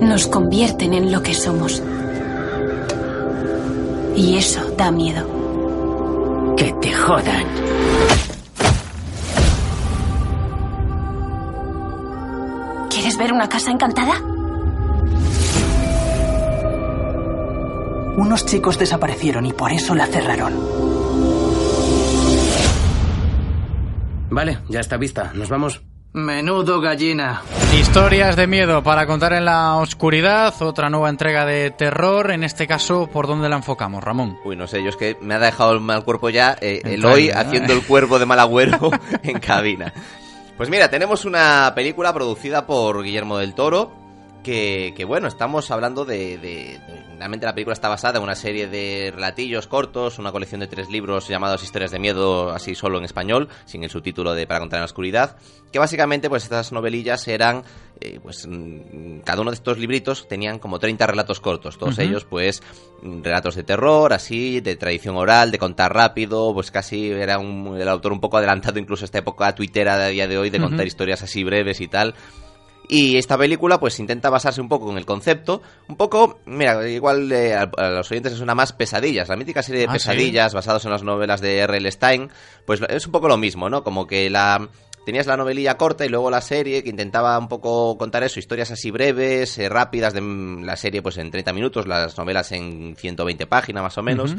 [0.03, 1.81] Nos convierten en lo que somos.
[4.15, 6.55] Y eso da miedo.
[6.57, 7.45] Que te jodan.
[12.89, 14.21] ¿Quieres ver una casa encantada?
[18.17, 20.53] Unos chicos desaparecieron y por eso la cerraron.
[24.29, 25.31] Vale, ya está vista.
[25.33, 25.81] Nos vamos.
[26.13, 27.41] Menudo gallina.
[27.75, 32.67] Historias de miedo para contar en la oscuridad, otra nueva entrega de terror, en este
[32.67, 34.37] caso, ¿por dónde la enfocamos, Ramón?
[34.45, 37.29] Uy, no sé, yo es que me ha dejado el mal cuerpo ya eh, Eloy
[37.29, 37.49] plan, ¿no?
[37.49, 38.91] haciendo el cuerpo de mal agüero
[39.23, 39.91] en cabina.
[40.55, 44.02] Pues mira, tenemos una película producida por Guillermo del Toro
[44.43, 48.35] que, que, bueno, estamos hablando de, de, de, Realmente la película está basada en una
[48.35, 52.97] serie de relatillos cortos, una colección de tres libros llamados Historias de Miedo, así solo
[52.97, 55.37] en español, sin el subtítulo de Para contar en la oscuridad,
[55.71, 57.63] que básicamente pues estas novelillas eran,
[58.01, 62.25] eh, pues mm, cada uno de estos libritos tenían como 30 relatos cortos, todos ellos
[62.25, 62.61] pues
[63.01, 67.87] relatos de terror, así, de tradición oral, de contar rápido, pues casi era un, el
[67.87, 70.59] autor un poco adelantado incluso a esta época tuitera de a día de hoy de
[70.59, 72.15] contar historias así breves y tal.
[72.89, 77.31] Y esta película pues intenta basarse un poco en el concepto, un poco, mira, igual
[77.31, 79.93] eh, a, a los oyentes es una más pesadillas, la mítica serie de Ah, ¿sí?
[80.09, 81.89] pesadillas basados en las novelas de R.L.
[81.91, 82.29] Stein,
[82.65, 83.83] pues es un poco lo mismo, ¿no?
[83.83, 84.67] Como que la
[85.05, 88.71] tenías la novelilla corta y luego la serie que intentaba un poco contar eso, historias
[88.71, 92.95] así breves, eh, rápidas de mm, la serie pues en 30 minutos, las novelas en
[92.97, 94.35] 120 páginas más o menos.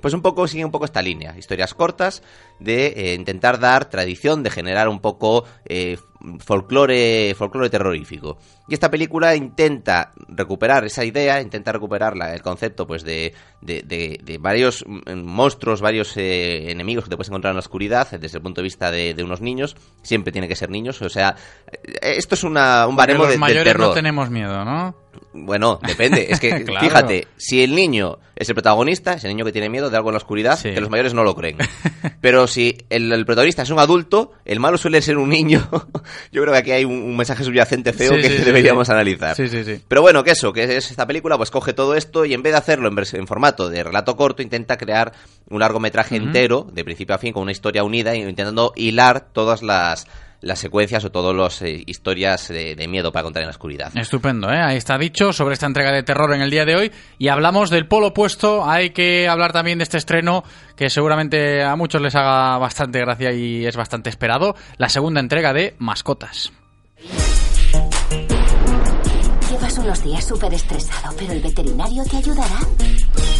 [0.00, 2.22] Pues un poco sigue un poco esta línea, historias cortas
[2.58, 5.98] de eh, intentar dar tradición, de generar un poco eh,
[6.38, 8.38] folclore, folclore terrorífico.
[8.68, 13.82] Y esta película intenta recuperar esa idea, intenta recuperar la- el concepto pues de, de,
[13.82, 18.10] de- de varios mm, monstruos, varios eh, enemigos que te puedes encontrar en la oscuridad
[18.18, 19.76] desde el punto de vista de, unos niños.
[20.02, 21.36] Siempre tiene que ser niños, o sea,
[21.70, 23.88] eh, esto es una, un baremo de, mayores terror.
[23.88, 24.94] no tenemos miedo, ¿no?
[25.32, 26.26] Bueno, depende.
[26.30, 26.80] Es que, Claro.
[26.86, 30.08] fíjate, si el niño es el protagonista, es el niño que tiene miedo de algo
[30.10, 31.58] en la oscuridad, que los mayores no lo creen.
[32.20, 35.68] Pero si el, el protagonista es un adulto, el malo suele ser un niño.
[36.32, 38.92] Yo creo que aquí hay un, un mensaje subyacente feo Sí, que sí, deberíamos sí.
[38.92, 39.34] analizar.
[39.36, 39.80] Sí, sí, sí.
[39.86, 42.52] Pero bueno, que eso, que es esta película, pues coge todo esto y en vez
[42.52, 45.12] de hacerlo en, en formato de relato corto, intenta crear
[45.48, 50.06] un largometraje entero, de principio a fin, con una historia unida, intentando hilar todas las,
[50.44, 53.96] las secuencias o todas las eh, historias de, de miedo para contar en la oscuridad.
[53.96, 54.60] Estupendo, ¿eh?
[54.60, 56.92] Ahí está dicho sobre esta entrega de terror en el día de hoy.
[57.18, 58.64] Y hablamos del polo opuesto.
[58.68, 60.44] Hay que hablar también de este estreno
[60.76, 64.54] que seguramente a muchos les haga bastante gracia y es bastante esperado.
[64.76, 66.52] La segunda entrega de Mascotas.
[69.50, 72.58] Llevas unos días súper estresado, pero el veterinario te ayudará.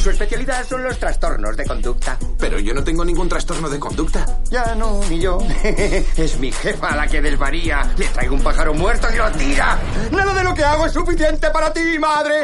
[0.05, 2.19] Su especialidad son los trastornos de conducta.
[2.39, 4.27] Pero yo no tengo ningún trastorno de conducta.
[4.51, 5.39] Ya no, ni yo.
[5.65, 7.91] es mi jefa la que desvaría.
[7.97, 9.79] Le traigo un pájaro muerto y lo tira.
[10.13, 12.35] Nada de lo que hago es suficiente para ti, madre.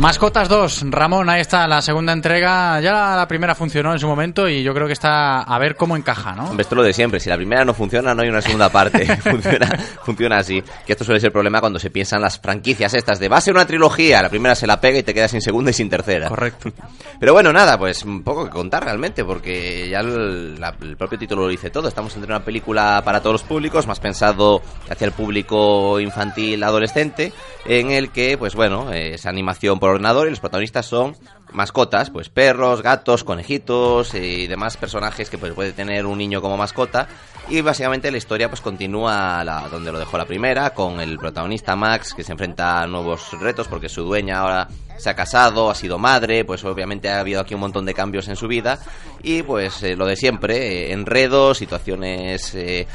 [0.00, 2.80] Mascotas 2, Ramón, ahí está la segunda entrega.
[2.80, 5.76] Ya la, la primera funcionó en su momento y yo creo que está a ver
[5.76, 6.44] cómo encaja, ¿no?
[6.48, 7.20] Hombre, esto es lo de siempre.
[7.20, 9.04] Si la primera no funciona, no hay una segunda parte.
[9.18, 9.66] funciona,
[10.02, 10.62] funciona así.
[10.86, 13.40] Que esto suele ser el problema cuando se piensan las franquicias estas de va a
[13.42, 14.22] ser una trilogía.
[14.22, 16.28] La primera se la pega y te quedas sin segunda y sin tercera.
[16.30, 16.70] Correcto.
[17.18, 21.18] Pero bueno, nada, pues un poco que contar realmente, porque ya el, la- el propio
[21.18, 21.88] título lo dice todo.
[21.88, 27.34] Estamos entre una película para todos los públicos, más pensado hacia el público infantil, adolescente,
[27.66, 31.16] en el que, pues bueno, eh, es animación por ordenador y los protagonistas son
[31.52, 36.56] mascotas, pues perros, gatos, conejitos y demás personajes que pues puede tener un niño como
[36.56, 37.08] mascota.
[37.48, 41.74] Y básicamente la historia pues continúa la- donde lo dejó la primera, con el protagonista
[41.74, 45.74] Max que se enfrenta a nuevos retos porque su dueña ahora se ha casado, ha
[45.74, 48.78] sido madre, pues obviamente ha habido aquí un montón de cambios en su vida
[49.22, 50.56] y pues eh, lo de siempre,
[50.90, 52.86] eh, enredos, situaciones eh,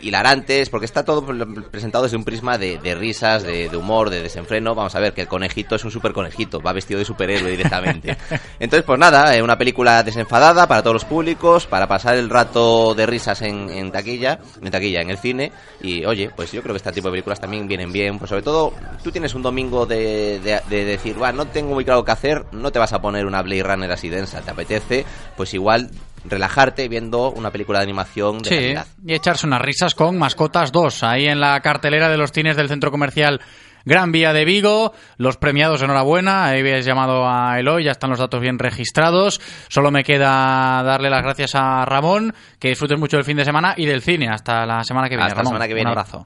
[0.00, 1.24] hilarantes, porque está todo
[1.70, 4.74] presentado desde un prisma de, de risas, de, de humor, de desenfreno.
[4.74, 8.16] Vamos a ver que el conejito es un super conejito, va vestido de superhéroe directamente.
[8.60, 12.94] Entonces, pues nada, eh, una película desenfadada para todos los públicos, para pasar el rato
[12.94, 15.52] de risas en, en taquilla, en taquilla, en el cine.
[15.80, 18.42] Y oye, pues yo creo que este tipo de películas también vienen bien, pues sobre
[18.42, 18.72] todo
[19.02, 22.44] tú tienes un domingo de, de, de decir, va, no tengo muy claro qué hacer,
[22.52, 25.04] no te vas a poner una Blade Runner así densa, te apetece,
[25.36, 25.90] pues igual
[26.30, 28.86] relajarte viendo una película de animación de Sí, calidad.
[29.06, 32.68] y echarse unas risas con Mascotas 2, ahí en la cartelera de los cines del
[32.68, 33.40] centro comercial
[33.84, 34.92] Gran Vía de Vigo.
[35.16, 36.46] Los premiados, enhorabuena.
[36.46, 39.40] Ahí habéis llamado a Eloy, ya están los datos bien registrados.
[39.68, 43.72] Solo me queda darle las gracias a Ramón, que disfrutes mucho del fin de semana
[43.78, 44.28] y del cine.
[44.28, 45.90] Hasta la semana que viene, Hasta la semana que viene.
[45.90, 46.24] Un abrazo.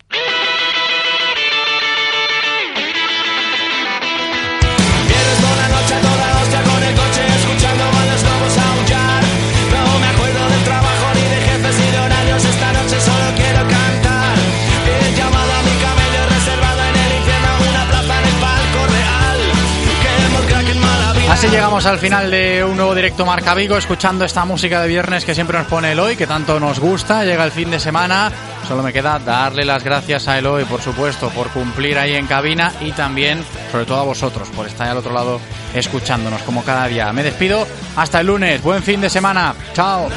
[21.32, 25.24] Así llegamos al final de un nuevo directo Marca Vigo, escuchando esta música de viernes
[25.24, 27.24] que siempre nos pone Eloy, que tanto nos gusta.
[27.24, 28.30] Llega el fin de semana.
[28.68, 32.74] Solo me queda darle las gracias a Eloy, por supuesto, por cumplir ahí en cabina
[32.82, 35.40] y también, sobre todo a vosotros, por estar al otro lado
[35.74, 37.10] escuchándonos como cada día.
[37.14, 37.66] Me despido.
[37.96, 38.62] Hasta el lunes.
[38.62, 39.54] Buen fin de semana.
[39.72, 40.10] Chao.